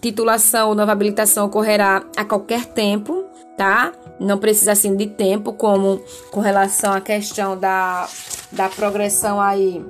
titulação 0.03 0.69
ou 0.69 0.75
nova 0.75 0.93
habilitação 0.93 1.47
ocorrerá 1.47 2.05
a 2.15 2.27
qualquer 2.27 2.67
tempo, 2.67 3.25
tá? 3.57 3.91
Não 4.19 4.39
precisa 4.39 4.73
assim 4.73 4.97
de 4.97 5.07
tempo, 5.07 5.53
como 5.53 6.01
com 6.31 6.41
relação 6.41 6.93
à 6.93 7.01
questão 7.01 7.59
da, 7.59 8.09
da 8.53 8.69
progressão 8.69 9.41
aí 9.41 9.85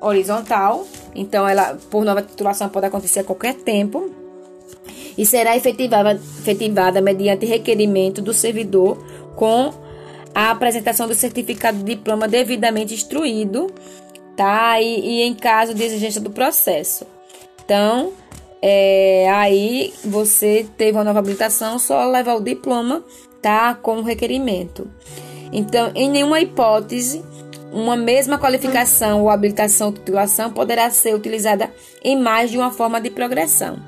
horizontal. 0.00 0.86
Então, 1.14 1.46
ela 1.46 1.78
por 1.90 2.04
nova 2.04 2.22
titulação 2.22 2.68
pode 2.68 2.86
acontecer 2.86 3.20
a 3.20 3.24
qualquer 3.24 3.54
tempo 3.54 4.10
e 5.16 5.26
será 5.26 5.56
efetivada, 5.56 6.14
efetivada 6.14 7.00
mediante 7.00 7.46
requerimento 7.46 8.22
do 8.22 8.32
servidor 8.32 9.04
com 9.36 9.72
a 10.34 10.50
apresentação 10.50 11.06
do 11.06 11.14
certificado 11.14 11.78
de 11.78 11.84
diploma 11.84 12.28
devidamente 12.28 12.94
instruído, 12.94 13.72
tá? 14.36 14.80
E, 14.80 15.00
e 15.00 15.22
em 15.22 15.34
caso 15.34 15.74
de 15.74 15.82
exigência 15.82 16.20
do 16.20 16.30
processo. 16.30 17.06
Então, 17.64 18.12
é, 18.62 19.28
aí 19.30 19.92
você 20.04 20.66
teve 20.76 20.96
uma 20.96 21.04
nova 21.04 21.18
habilitação, 21.18 21.78
só 21.78 22.06
levar 22.06 22.34
o 22.34 22.40
diploma, 22.40 23.02
tá? 23.40 23.74
Com 23.74 23.98
o 23.98 24.02
requerimento. 24.02 24.88
Então, 25.52 25.90
em 25.94 26.08
nenhuma 26.08 26.40
hipótese, 26.40 27.24
uma 27.72 27.96
mesma 27.96 28.38
qualificação 28.38 29.22
ou 29.22 29.30
habilitação 29.30 29.88
ou 29.88 29.92
titulação 29.92 30.50
poderá 30.52 30.90
ser 30.90 31.14
utilizada 31.14 31.72
em 32.02 32.16
mais 32.16 32.50
de 32.50 32.58
uma 32.58 32.70
forma 32.70 33.00
de 33.00 33.10
progressão, 33.10 33.78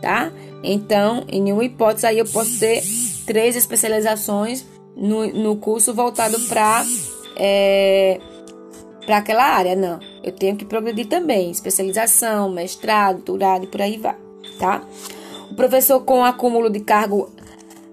tá? 0.00 0.32
Então, 0.62 1.24
em 1.28 1.42
nenhuma 1.42 1.64
hipótese, 1.64 2.06
aí 2.06 2.18
eu 2.18 2.26
posso 2.26 2.58
ter 2.58 2.82
três 3.26 3.56
especializações 3.56 4.64
no, 4.96 5.26
no 5.28 5.56
curso 5.56 5.94
voltado 5.94 6.38
para 6.48 6.84
é, 7.36 8.20
para 9.06 9.18
aquela 9.18 9.44
área, 9.44 9.74
não. 9.74 10.00
Eu 10.22 10.32
tenho 10.32 10.56
que 10.56 10.64
progredir 10.64 11.06
também, 11.06 11.50
especialização, 11.50 12.50
mestrado, 12.50 13.22
doutorado 13.22 13.64
e 13.64 13.66
por 13.66 13.80
aí 13.80 13.96
vai, 13.96 14.16
tá? 14.58 14.82
O 15.50 15.54
professor 15.54 16.00
com 16.00 16.24
acúmulo 16.24 16.68
de 16.68 16.80
cargo 16.80 17.30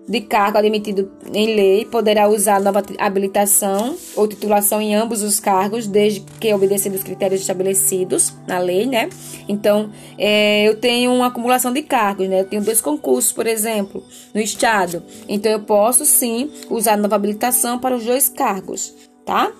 de 0.08 0.22
cargo 0.22 0.58
admitido 0.58 1.12
em 1.34 1.56
lei 1.56 1.86
poderá 1.86 2.30
usar 2.30 2.62
nova 2.62 2.84
habilitação 3.00 3.98
ou 4.16 4.28
titulação 4.28 4.82
em 4.82 4.94
ambos 4.94 5.24
os 5.24 5.40
cargos, 5.40 5.88
desde 5.88 6.22
que 6.40 6.54
obedecendo 6.54 6.96
os 6.96 7.04
critérios 7.04 7.42
estabelecidos 7.42 8.34
na 8.48 8.60
lei, 8.60 8.86
né? 8.86 9.10
Então, 9.48 9.90
é, 10.18 10.64
eu 10.68 10.80
tenho 10.80 11.12
uma 11.12 11.28
acumulação 11.28 11.74
de 11.74 11.82
cargos, 11.82 12.30
né? 12.30 12.42
Eu 12.42 12.46
tenho 12.46 12.64
dois 12.64 12.82
concursos, 12.82 13.32
por 13.32 13.48
exemplo, 13.48 14.04
no 14.34 14.40
Estado. 14.40 15.02
Então, 15.28 15.52
eu 15.52 15.62
posso 15.62 16.06
sim 16.06 16.52
usar 16.70 16.98
nova 16.98 17.16
habilitação 17.16 17.80
para 17.80 17.96
os 17.96 18.06
dois 18.06 18.30
cargos, 18.30 18.94
tá? 19.26 19.52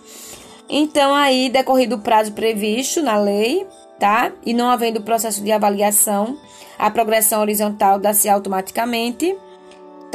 Então, 0.70 1.14
aí, 1.14 1.50
decorrido 1.50 1.96
o 1.96 2.00
prazo 2.00 2.34
previsto 2.34 3.02
na 3.02 3.20
lei, 3.20 3.66
tá? 4.00 4.32
E 4.46 4.54
não 4.54 4.70
havendo 4.70 5.02
processo 5.02 5.44
de 5.44 5.52
avaliação, 5.52 6.38
a 6.78 6.92
progressão 6.92 7.42
horizontal 7.42 8.00
dá-se 8.00 8.28
automaticamente 8.30 9.36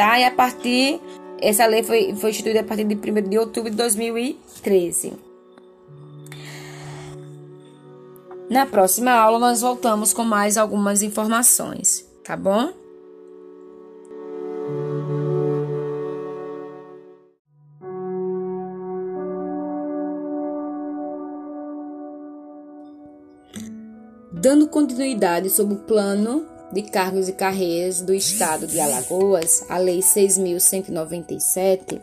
E 0.03 0.25
a 0.25 0.31
partir 0.31 1.01
essa 1.41 1.67
lei 1.67 1.83
foi, 1.83 2.15
foi 2.15 2.31
instituída 2.31 2.61
a 2.61 2.65
partir 2.65 2.85
de 2.85 2.95
1 2.95 3.29
de 3.29 3.39
outubro 3.39 3.71
de 3.71 3.77
2013. 3.77 5.13
Na 8.51 8.67
próxima 8.67 9.13
aula 9.13 9.39
nós 9.39 9.61
voltamos 9.61 10.13
com 10.13 10.25
mais 10.25 10.57
algumas 10.57 11.03
informações, 11.03 12.05
tá 12.25 12.37
bom? 12.37 12.73
Dando 24.33 24.67
continuidade 24.67 25.51
sobre 25.51 25.75
o 25.75 25.79
plano 25.79 26.50
de 26.73 26.83
Cargos 26.83 27.29
e 27.29 27.33
Carreiras 27.33 28.01
do 28.01 28.15
Estado 28.15 28.67
de 28.67 28.79
Alagoas, 28.79 29.65
a 29.69 29.79
Lei 29.79 30.01
6.197, 30.01 32.01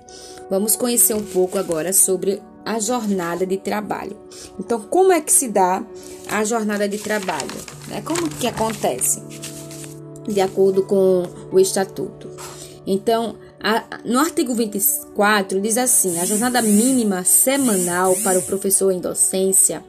vamos 0.50 0.76
conhecer 0.76 1.14
um 1.14 1.24
pouco 1.24 1.58
agora 1.58 1.94
sobre 1.94 2.42
a 2.66 2.80
jornada 2.80 3.46
de 3.46 3.58
trabalho. 3.58 4.18
Então, 4.60 4.82
como 4.82 5.14
é 5.14 5.22
que 5.22 5.32
se 5.32 5.48
dá 5.48 5.84
a 6.30 6.44
jornada 6.44 6.88
de 6.88 6.98
trabalho? 6.98 7.48
Né? 7.88 8.02
Como 8.02 8.30
que 8.30 8.48
acontece? 8.48 9.24
De 10.28 10.42
acordo 10.42 10.84
com 10.84 11.26
o 11.52 11.60
Estatuto. 11.60 12.30
Então, 12.86 13.38
no 14.04 14.20
artigo 14.20 14.54
24 14.54 15.62
diz 15.62 15.78
assim: 15.78 16.20
a 16.20 16.26
jornada 16.26 16.62
mínima 16.62 17.24
semanal 17.24 18.16
para 18.18 18.38
o 18.38 18.44
professor 18.44 18.92
em 18.92 19.00
docência 19.00 19.84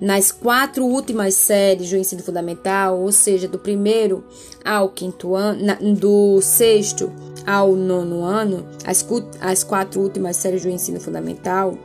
nas 0.00 0.32
quatro 0.32 0.84
últimas 0.84 1.34
séries 1.34 1.90
do 1.90 1.96
ensino 1.96 2.22
fundamental, 2.22 3.00
ou 3.00 3.12
seja, 3.12 3.48
do 3.48 3.58
primeiro 3.58 4.24
ao 4.64 4.88
quinto 4.88 5.34
ano, 5.34 5.76
do 5.96 6.40
sexto 6.40 7.12
ao 7.46 7.74
nono 7.74 8.24
ano, 8.24 8.66
as, 8.84 9.06
as 9.40 9.62
quatro 9.62 10.00
últimas 10.00 10.36
séries 10.36 10.62
do 10.62 10.68
ensino 10.68 11.00
fundamental, 11.00 11.78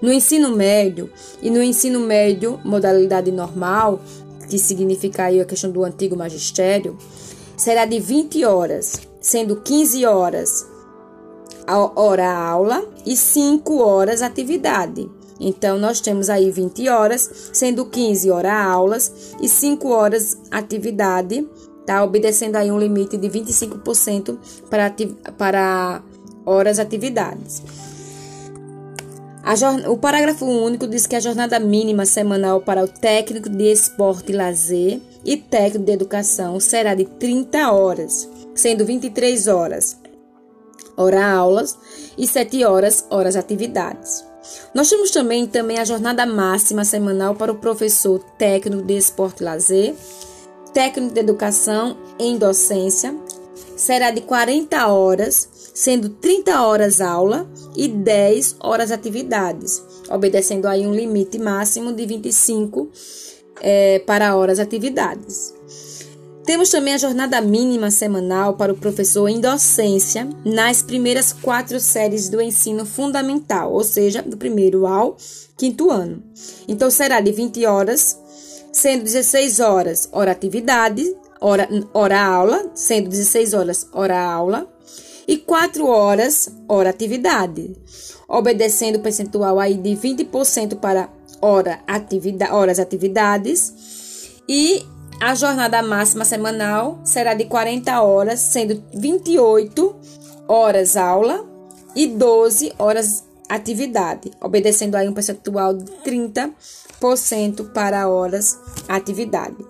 no 0.00 0.12
ensino 0.12 0.54
médio 0.56 1.10
e 1.40 1.50
no 1.50 1.62
ensino 1.62 2.00
médio, 2.00 2.60
modalidade 2.64 3.30
normal, 3.30 4.00
que 4.48 4.58
significa 4.58 5.24
aí 5.24 5.40
a 5.40 5.44
questão 5.44 5.70
do 5.70 5.84
antigo 5.84 6.16
magistério, 6.16 6.96
será 7.56 7.84
de 7.84 8.00
20 8.00 8.44
horas, 8.44 9.00
sendo 9.20 9.56
15 9.56 10.04
horas 10.04 10.66
hora 11.66 12.30
aula 12.30 12.84
e 13.06 13.16
5 13.16 13.78
horas 13.78 14.20
atividade. 14.20 15.08
Então, 15.42 15.76
nós 15.76 16.00
temos 16.00 16.30
aí 16.30 16.50
20 16.50 16.88
horas, 16.88 17.50
sendo 17.52 17.84
15 17.84 18.30
horas 18.30 18.52
aulas 18.52 19.12
e 19.40 19.48
5 19.48 19.88
horas 19.88 20.38
atividade, 20.50 21.46
tá? 21.84 22.04
Obedecendo 22.04 22.56
aí 22.56 22.70
um 22.70 22.78
limite 22.78 23.16
de 23.16 23.28
25% 23.28 24.38
para, 24.70 24.94
para 25.36 26.02
horas 26.46 26.78
atividades. 26.78 27.60
o 29.88 29.96
parágrafo 29.96 30.46
único 30.46 30.86
diz 30.86 31.08
que 31.08 31.16
a 31.16 31.20
jornada 31.20 31.58
mínima 31.58 32.06
semanal 32.06 32.60
para 32.60 32.84
o 32.84 32.88
técnico 32.88 33.48
de 33.48 33.64
esporte 33.64 34.30
e 34.30 34.36
lazer 34.36 35.00
e 35.24 35.36
técnico 35.36 35.84
de 35.84 35.92
educação 35.92 36.60
será 36.60 36.94
de 36.94 37.04
30 37.04 37.72
horas, 37.72 38.28
sendo 38.54 38.84
23 38.84 39.48
horas 39.48 40.00
hora 40.96 41.24
aulas 41.24 41.76
e 42.16 42.26
7 42.26 42.64
horas 42.64 43.06
horas 43.10 43.34
atividades. 43.34 44.31
Nós 44.74 44.88
temos 44.88 45.10
também, 45.10 45.46
também 45.46 45.78
a 45.78 45.84
jornada 45.84 46.24
máxima 46.24 46.84
semanal 46.84 47.34
para 47.34 47.52
o 47.52 47.56
professor 47.56 48.18
técnico 48.38 48.82
de 48.82 48.96
esporte 48.96 49.40
e 49.40 49.44
lazer, 49.44 49.94
técnico 50.72 51.12
de 51.12 51.20
educação 51.20 51.96
em 52.18 52.38
docência, 52.38 53.14
será 53.76 54.10
de 54.10 54.22
40 54.22 54.88
horas, 54.88 55.46
sendo 55.74 56.08
30 56.08 56.62
horas 56.62 57.02
aula 57.02 57.46
e 57.76 57.86
10 57.86 58.56
horas 58.60 58.90
atividades, 58.90 59.82
obedecendo 60.08 60.66
aí 60.66 60.86
um 60.86 60.94
limite 60.94 61.38
máximo 61.38 61.92
de 61.92 62.06
25 62.06 62.88
é, 63.60 63.98
para 64.00 64.34
horas 64.34 64.58
atividades. 64.58 65.51
Temos 66.44 66.70
também 66.70 66.94
a 66.94 66.98
jornada 66.98 67.40
mínima 67.40 67.90
semanal 67.90 68.54
para 68.54 68.72
o 68.72 68.76
professor 68.76 69.28
em 69.28 69.40
docência 69.40 70.28
nas 70.44 70.82
primeiras 70.82 71.32
quatro 71.32 71.78
séries 71.78 72.28
do 72.28 72.42
ensino 72.42 72.84
fundamental, 72.84 73.72
ou 73.72 73.84
seja, 73.84 74.22
do 74.22 74.36
primeiro 74.36 74.84
ao 74.84 75.16
quinto 75.56 75.88
ano. 75.88 76.20
Então 76.66 76.90
será 76.90 77.20
de 77.20 77.30
20 77.30 77.64
horas, 77.64 78.18
sendo 78.72 79.04
16 79.04 79.60
horas 79.60 80.08
hora 80.10 80.32
atividade, 80.32 81.14
hora, 81.40 81.68
hora 81.94 82.20
aula, 82.20 82.72
sendo 82.74 83.08
16 83.08 83.54
horas 83.54 83.86
hora 83.92 84.20
aula, 84.20 84.68
e 85.28 85.36
4 85.36 85.86
horas 85.86 86.50
hora 86.68 86.90
atividade, 86.90 87.76
obedecendo 88.26 88.96
o 88.96 89.00
percentual 89.00 89.60
aí 89.60 89.74
de 89.74 89.90
20% 89.90 90.74
para 90.80 91.08
hora 91.40 91.78
atividade, 91.86 92.52
horas 92.52 92.80
atividades 92.80 93.72
e 94.48 94.84
a 95.22 95.36
jornada 95.36 95.80
máxima 95.84 96.24
semanal 96.24 97.00
será 97.04 97.32
de 97.32 97.44
40 97.44 98.02
horas, 98.02 98.40
sendo 98.40 98.82
28 98.92 99.94
horas 100.48 100.96
aula 100.96 101.46
e 101.94 102.08
12 102.08 102.72
horas 102.76 103.22
atividade, 103.48 104.32
obedecendo 104.40 104.96
aí 104.96 105.08
um 105.08 105.14
percentual 105.14 105.74
de 105.74 105.84
30% 106.04 107.72
para 107.72 108.08
horas 108.08 108.58
atividade. 108.88 109.64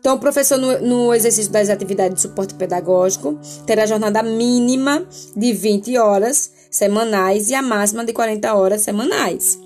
Então, 0.00 0.16
o 0.16 0.18
professor, 0.18 0.56
no, 0.56 0.80
no, 0.80 1.14
exercício 1.14 1.52
das 1.52 1.68
atividades 1.68 2.14
de 2.14 2.22
suporte 2.22 2.54
pedagógico, 2.54 3.38
terá 3.66 3.84
jornada 3.84 4.22
mínima 4.22 5.06
de 5.36 5.52
20 5.52 5.98
horas 5.98 6.50
semanais 6.70 7.50
e 7.50 7.54
a 7.54 7.60
máxima 7.60 8.06
de 8.06 8.14
40 8.14 8.54
horas 8.54 8.80
semanais. 8.80 9.58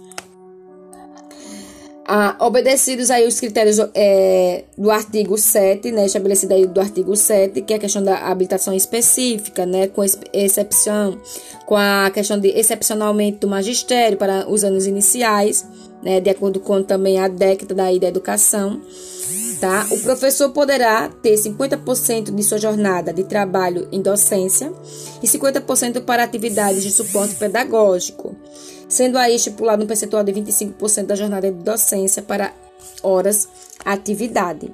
Ah, 2.05 2.37
obedecidos 2.41 3.13
aí 3.13 3.27
os 3.27 3.39
critérios 3.39 3.79
é, 3.95 4.65
do 4.77 4.91
artigo 4.91 5.39
7, 5.39 5.93
né, 5.93 6.07
estabelecido 6.07 6.53
aí 6.53 6.67
do 6.67 6.81
artigo 6.81 7.15
7, 7.15 7.63
que 7.63 7.73
é 7.73 7.77
a 7.77 7.79
questão 7.79 8.03
da 8.03 8.27
habilitação 8.27 8.75
específica, 8.75 9.65
né, 9.65 9.87
com 9.87 10.03
excepção, 10.33 11.17
com 11.65 11.77
a 11.77 12.11
questão 12.13 12.41
de 12.41 12.49
excepcionalmente 12.49 13.39
do 13.39 13.47
magistério 13.47 14.19
para 14.19 14.51
os 14.51 14.65
anos 14.65 14.87
iniciais, 14.87 15.65
né, 16.03 16.21
de 16.21 16.29
acordo 16.29 16.59
com 16.59 16.83
também 16.83 17.21
a 17.21 17.29
década 17.29 17.73
da, 17.73 17.85
da 17.85 18.09
educação, 18.09 18.81
tá? 19.61 19.87
O 19.93 20.01
professor 20.01 20.51
poderá 20.51 21.09
ter 21.09 21.35
50% 21.35 22.35
de 22.35 22.43
sua 22.43 22.59
jornada 22.59 23.13
de 23.13 23.23
trabalho 23.23 23.87
em 23.93 24.03
docência 24.03 24.73
e 25.23 25.27
50% 25.29 26.01
para 26.01 26.25
atividades 26.25 26.83
de 26.83 26.91
suporte 26.91 27.37
pedagógico 27.37 28.32
sendo 28.89 29.19
aí 29.19 29.37
estipulado 29.37 29.83
um 29.83 29.87
percentual 29.87 30.23
de 30.23 30.33
25% 30.33 31.07
da 31.07 31.15
jornada 31.15 31.51
de 31.51 31.59
docência 31.59 32.23
para 32.23 32.53
horas 33.03 33.49
atividade. 33.85 34.73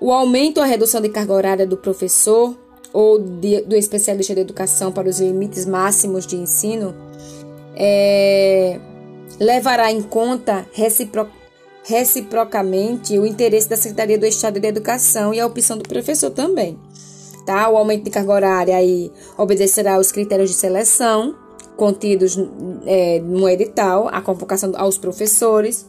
O 0.00 0.12
aumento 0.12 0.58
ou 0.58 0.66
redução 0.66 1.00
de 1.00 1.08
carga 1.08 1.32
horária 1.32 1.66
do 1.66 1.76
professor 1.76 2.56
ou 2.92 3.18
de, 3.18 3.62
do 3.62 3.76
especialista 3.76 4.34
de 4.34 4.40
educação 4.40 4.92
para 4.92 5.08
os 5.08 5.20
limites 5.20 5.64
máximos 5.64 6.26
de 6.26 6.36
ensino 6.36 6.94
é, 7.74 8.78
levará 9.38 9.90
em 9.90 10.02
conta 10.02 10.66
recipro, 10.72 11.28
reciprocamente 11.84 13.18
o 13.18 13.26
interesse 13.26 13.68
da 13.68 13.76
Secretaria 13.76 14.18
do 14.18 14.26
Estado 14.26 14.58
de 14.58 14.66
Educação 14.66 15.32
e 15.32 15.40
a 15.40 15.46
opção 15.46 15.78
do 15.78 15.88
professor 15.88 16.30
também. 16.30 16.78
Tá? 17.44 17.68
O 17.68 17.76
aumento 17.76 18.04
de 18.04 18.10
carga 18.10 18.32
horária 18.32 18.76
aí 18.76 19.12
obedecerá 19.38 19.94
aos 19.94 20.10
critérios 20.10 20.50
de 20.50 20.56
seleção 20.56 21.36
contidos 21.76 22.38
é, 22.86 23.20
no 23.20 23.48
edital, 23.48 24.08
a 24.12 24.20
convocação 24.20 24.72
aos 24.76 24.98
professores, 24.98 25.86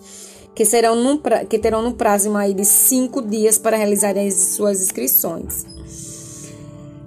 que, 0.53 0.65
serão 0.65 0.95
num, 0.95 1.19
que 1.49 1.57
terão 1.57 1.81
no 1.81 1.93
prazo 1.93 2.31
de 2.53 2.65
cinco 2.65 3.21
dias 3.21 3.57
para 3.57 3.77
realizarem 3.77 4.27
as 4.27 4.33
suas 4.33 4.81
inscrições. 4.81 5.65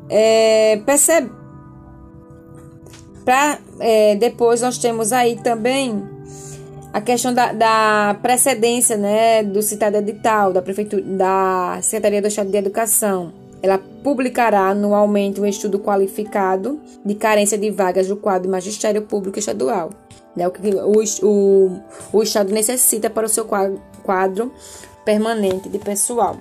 É, 0.09 0.81
percebe? 0.85 1.31
Pra, 3.25 3.59
é, 3.79 4.17
depois 4.17 4.61
nós 4.61 4.79
temos 4.79 5.13
aí 5.13 5.37
também 5.37 6.03
a 6.93 7.01
questão 7.01 7.33
da, 7.33 7.53
da, 7.53 8.19
precedência 8.21 8.97
né, 8.97 9.45
do 9.45 9.63
citado 9.63 9.97
edital 9.97 10.53
da 10.53 10.61
prefeitura 10.61 11.03
da 11.03 11.79
Secretaria 11.83 12.21
do 12.21 12.29
Estado 12.29 12.51
de 12.51 12.57
Educação 12.57 13.40
ela 13.63 13.79
publicará 14.03 14.69
anualmente 14.69 15.41
um 15.41 15.47
estudo 15.47 15.79
qualificado 15.79 16.81
de 17.05 17.15
carência 17.15 17.59
de 17.59 17.71
vagas 17.71 18.09
do 18.09 18.17
quadro 18.17 18.51
magistério 18.51 19.03
público 19.03 19.39
estadual, 19.39 19.91
né, 20.35 20.49
o 20.49 20.51
que 20.51 20.61
o, 20.69 21.29
o, 21.29 21.81
o 22.13 22.23
Estado 22.23 22.53
necessita 22.53 23.11
para 23.11 23.27
o 23.27 23.29
seu 23.29 23.45
quadro, 23.45 23.81
quadro 24.03 24.53
permanente 25.05 25.69
de 25.69 25.79
pessoal. 25.79 26.37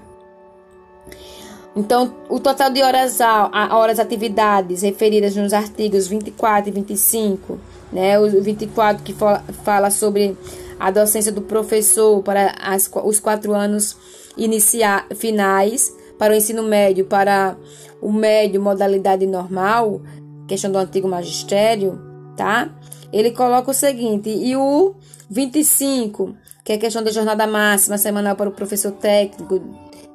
Então, 1.76 2.16
o 2.28 2.40
total 2.40 2.70
de 2.72 2.82
horas, 2.82 3.22
a, 3.22 3.78
horas 3.78 4.00
atividades 4.00 4.82
referidas 4.82 5.36
nos 5.36 5.54
artigos 5.54 6.08
24 6.08 6.70
e 6.70 6.74
25, 6.74 7.60
né, 7.92 8.20
o 8.20 8.42
24 8.42 9.04
que 9.04 9.14
fala, 9.14 9.44
fala 9.64 9.92
sobre 9.92 10.38
a 10.80 10.90
docência 10.92 11.32
do 11.32 11.42
professor 11.42 12.24
para 12.24 12.56
as, 12.62 12.90
os 13.04 13.20
quatro 13.20 13.54
anos 13.54 13.96
iniciais 14.38 15.04
finais, 15.16 15.94
para 16.20 16.34
o 16.34 16.36
ensino 16.36 16.62
médio, 16.62 17.06
para 17.06 17.58
o 18.02 18.12
médio, 18.12 18.62
modalidade 18.62 19.26
normal, 19.26 20.02
questão 20.48 20.70
do 20.70 20.78
antigo 20.78 21.08
magistério, 21.08 22.00
tá? 22.36 22.70
Ele 23.12 23.32
coloca 23.32 23.72
o 23.72 23.74
seguinte, 23.74 24.30
e 24.30 24.56
o 24.56 24.94
25, 25.30 26.36
que 26.64 26.74
é 26.74 26.78
questão 26.78 27.02
da 27.02 27.10
jornada 27.10 27.48
máxima 27.48 27.98
semanal 27.98 28.36
para 28.36 28.50
o 28.50 28.52
professor 28.52 28.92
técnico 28.92 29.62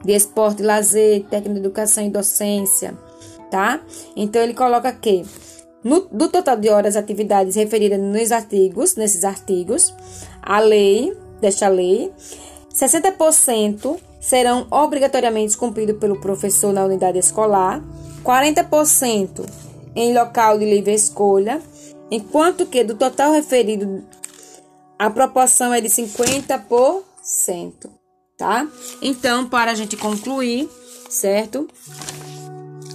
de 0.05 0.12
esporte 0.12 0.62
e 0.62 0.67
lazer, 0.67 1.25
técnico 1.25 1.55
de 1.55 1.61
educação 1.61 2.05
e 2.05 2.11
docência, 2.11 2.95
tá? 3.51 3.81
Então 4.14 4.43
ele 4.43 4.53
coloca 4.53 4.93
que 4.93 5.25
no, 5.83 6.01
do 6.01 6.29
total 6.29 6.59
de 6.59 6.69
horas 6.69 6.97
atividades 6.97 7.57
referidas 7.57 7.99
nos 7.99 8.31
artigos, 8.31 8.95
nesses 8.97 9.25
artigos, 9.25 9.95
a 10.43 10.61
lei, 10.61 11.17
desta 11.40 11.69
lei, 11.69 12.12
60% 12.73 13.99
serão 14.25 14.67
obrigatoriamente 14.71 15.55
cumpridos 15.55 15.99
pelo 15.99 16.19
professor 16.19 16.73
na 16.73 16.83
unidade 16.83 17.19
escolar, 17.19 17.85
40% 18.25 19.45
em 19.95 20.15
local 20.15 20.59
de 20.59 20.65
livre 20.65 20.95
escolha, 20.95 21.61
enquanto 22.11 22.65
que 22.65 22.83
do 22.83 22.95
total 22.95 23.33
referido 23.33 24.03
a 24.99 25.11
proporção 25.11 25.75
é 25.75 25.81
de 25.83 25.89
50%, 25.89 26.63
tá? 28.39 28.67
Então, 29.03 29.47
para 29.47 29.73
a 29.73 29.75
gente 29.75 29.95
concluir, 29.95 30.71
certo? 31.11 31.69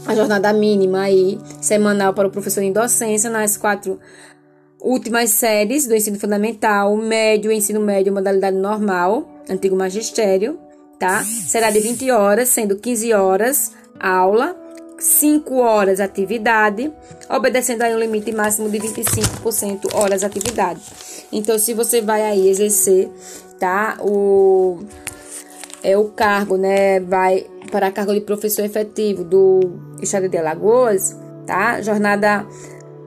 A 0.08 0.16
jornada 0.16 0.52
mínima 0.52 1.02
aí, 1.02 1.40
semanal 1.62 2.12
para 2.12 2.28
o 2.28 2.32
professor 2.32 2.62
em 2.62 2.72
docência 2.72 3.30
nas 3.30 3.56
quatro 3.56 4.00
últimas 4.82 5.30
séries 5.30 5.86
do 5.86 5.96
ensino 5.96 6.20
fundamental, 6.20 6.98
médio, 6.98 7.52
ensino 7.52 7.80
médio, 7.80 8.12
modalidade 8.12 8.58
normal, 8.58 9.30
antigo 9.48 9.76
magistério, 9.76 10.60
tá? 11.00 11.24
Será 11.24 11.72
de 11.72 11.80
20 11.80 12.12
horas, 12.12 12.50
sendo 12.50 12.76
15 12.76 13.14
horas 13.14 13.72
aula, 14.00 14.56
5 14.98 15.56
horas 15.56 16.00
atividade, 16.00 16.92
obedecendo 17.30 17.84
aí 17.84 17.96
um 17.96 18.00
limite 18.00 18.32
máximo 18.32 18.70
de 18.70 18.80
25% 18.80 19.94
horas 19.94 20.24
atividade. 20.24 20.82
Então, 21.32 21.58
se 21.58 21.74
você 21.74 22.02
vai 22.02 22.22
aí 22.24 22.50
exercer, 22.50 23.10
tá? 23.60 23.98
O 24.02 24.80
é 25.82 25.98
o 25.98 26.10
cargo, 26.10 26.58
né? 26.58 27.00
Vai 27.00 27.46
para 27.72 27.92
cargo 27.92 28.14
de 28.14 28.22
professor 28.22 28.66
efetivo 28.66 29.24
do 29.24 29.80
Estado 30.02 30.28
de 30.28 30.38
Alagoas, 30.38 31.16
tá? 31.46 31.82
Jornada 31.82 32.46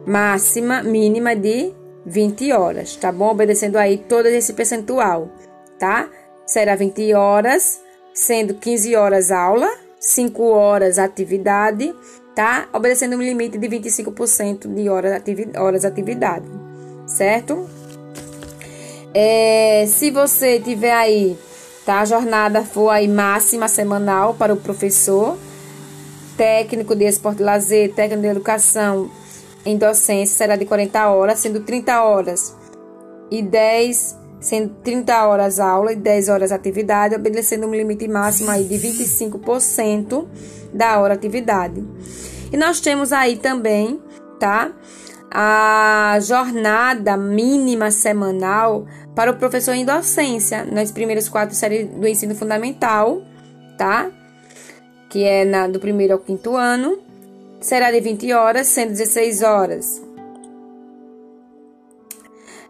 máxima, 0.06 0.82
mínima 0.82 1.36
de 1.36 1.74
20 2.06 2.52
horas, 2.52 2.96
tá 2.96 3.12
bom? 3.12 3.30
Obedecendo 3.30 3.76
aí 3.76 3.98
todo 3.98 4.26
esse 4.26 4.54
percentual, 4.54 5.30
tá? 5.78 6.08
Será 6.46 6.74
20 6.74 7.12
horas 7.14 7.81
sendo 8.14 8.54
15 8.54 8.94
horas 8.96 9.30
aula, 9.30 9.68
5 9.98 10.42
horas 10.42 10.98
atividade, 10.98 11.94
tá? 12.34 12.68
Obedecendo 12.72 13.16
um 13.16 13.22
limite 13.22 13.58
de 13.58 13.68
25% 13.68 14.72
de 14.74 14.88
horas, 14.88 15.12
ativi 15.12 15.50
horas 15.56 15.84
atividade, 15.84 16.46
certo? 17.06 17.68
É, 19.14 19.84
se 19.88 20.10
você 20.10 20.58
tiver 20.58 20.92
aí, 20.92 21.36
tá? 21.84 22.00
A 22.00 22.04
jornada 22.04 22.62
for 22.62 22.90
aí 22.90 23.08
máxima 23.08 23.68
semanal 23.68 24.34
para 24.34 24.52
o 24.52 24.56
professor, 24.56 25.36
técnico 26.36 26.96
de 26.96 27.04
esporte 27.04 27.40
e 27.40 27.44
lazer, 27.44 27.92
técnico 27.92 28.22
de 28.22 28.28
educação 28.28 29.10
em 29.64 29.76
docência 29.76 30.36
será 30.36 30.56
de 30.56 30.64
40 30.64 31.08
horas, 31.08 31.38
sendo 31.38 31.60
30 31.60 32.02
horas 32.02 32.56
e 33.30 33.42
10 33.42 34.21
sendo 34.42 34.74
30 34.82 35.26
horas 35.26 35.60
aula 35.60 35.92
e 35.92 35.96
10 35.96 36.28
horas 36.28 36.50
atividade, 36.50 37.14
obedecendo 37.14 37.66
um 37.66 37.74
limite 37.74 38.08
máximo 38.08 38.50
aí 38.50 38.64
de 38.64 38.74
25% 38.74 40.26
da 40.74 40.98
hora 40.98 41.14
atividade. 41.14 41.82
E 42.52 42.56
nós 42.56 42.80
temos 42.80 43.12
aí 43.12 43.36
também, 43.36 44.02
tá? 44.40 44.72
A 45.30 46.18
jornada 46.20 47.16
mínima 47.16 47.90
semanal 47.90 48.84
para 49.14 49.30
o 49.30 49.36
professor 49.36 49.72
em 49.72 49.84
docência 49.84 50.64
nas 50.64 50.90
primeiras 50.90 51.28
quatro 51.28 51.54
séries 51.54 51.88
do 51.88 52.06
ensino 52.06 52.34
fundamental, 52.34 53.22
tá? 53.78 54.10
Que 55.08 55.24
é 55.24 55.44
na, 55.44 55.68
do 55.68 55.78
primeiro 55.78 56.14
ao 56.14 56.18
quinto 56.18 56.56
ano. 56.56 56.98
Será 57.60 57.92
de 57.92 58.00
20 58.00 58.32
horas, 58.32 58.66
sendo 58.66 58.88
16 58.88 59.42
horas 59.42 60.11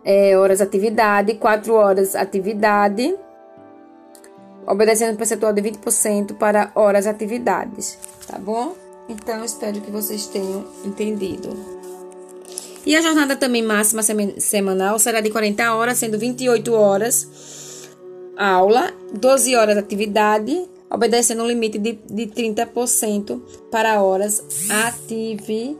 é, 0.04 0.36
horas 0.36 0.60
atividade, 0.60 1.34
4 1.34 1.74
horas 1.74 2.14
atividade, 2.14 3.14
obedecendo 4.66 5.14
o 5.14 5.16
percentual 5.16 5.52
de 5.52 5.62
20% 5.62 6.34
para 6.34 6.72
horas 6.74 7.06
atividades, 7.06 7.98
tá 8.26 8.38
bom? 8.38 8.74
Então, 9.08 9.44
espero 9.44 9.80
que 9.80 9.90
vocês 9.90 10.26
tenham 10.26 10.64
entendido. 10.84 11.50
E 12.84 12.96
a 12.96 13.00
jornada 13.00 13.36
também 13.36 13.62
máxima 13.62 14.02
semanal 14.38 14.98
será 14.98 15.20
de 15.20 15.30
40 15.30 15.74
horas, 15.74 15.98
sendo 15.98 16.18
28 16.18 16.72
horas 16.72 17.28
aula, 18.36 18.92
12 19.12 19.54
horas 19.54 19.76
atividade, 19.76 20.68
obedecendo 20.90 21.44
um 21.44 21.46
limite 21.46 21.78
de, 21.78 21.92
de 21.92 22.26
30% 22.26 23.40
para 23.70 24.02
horas 24.02 24.42
atividades. 24.68 25.78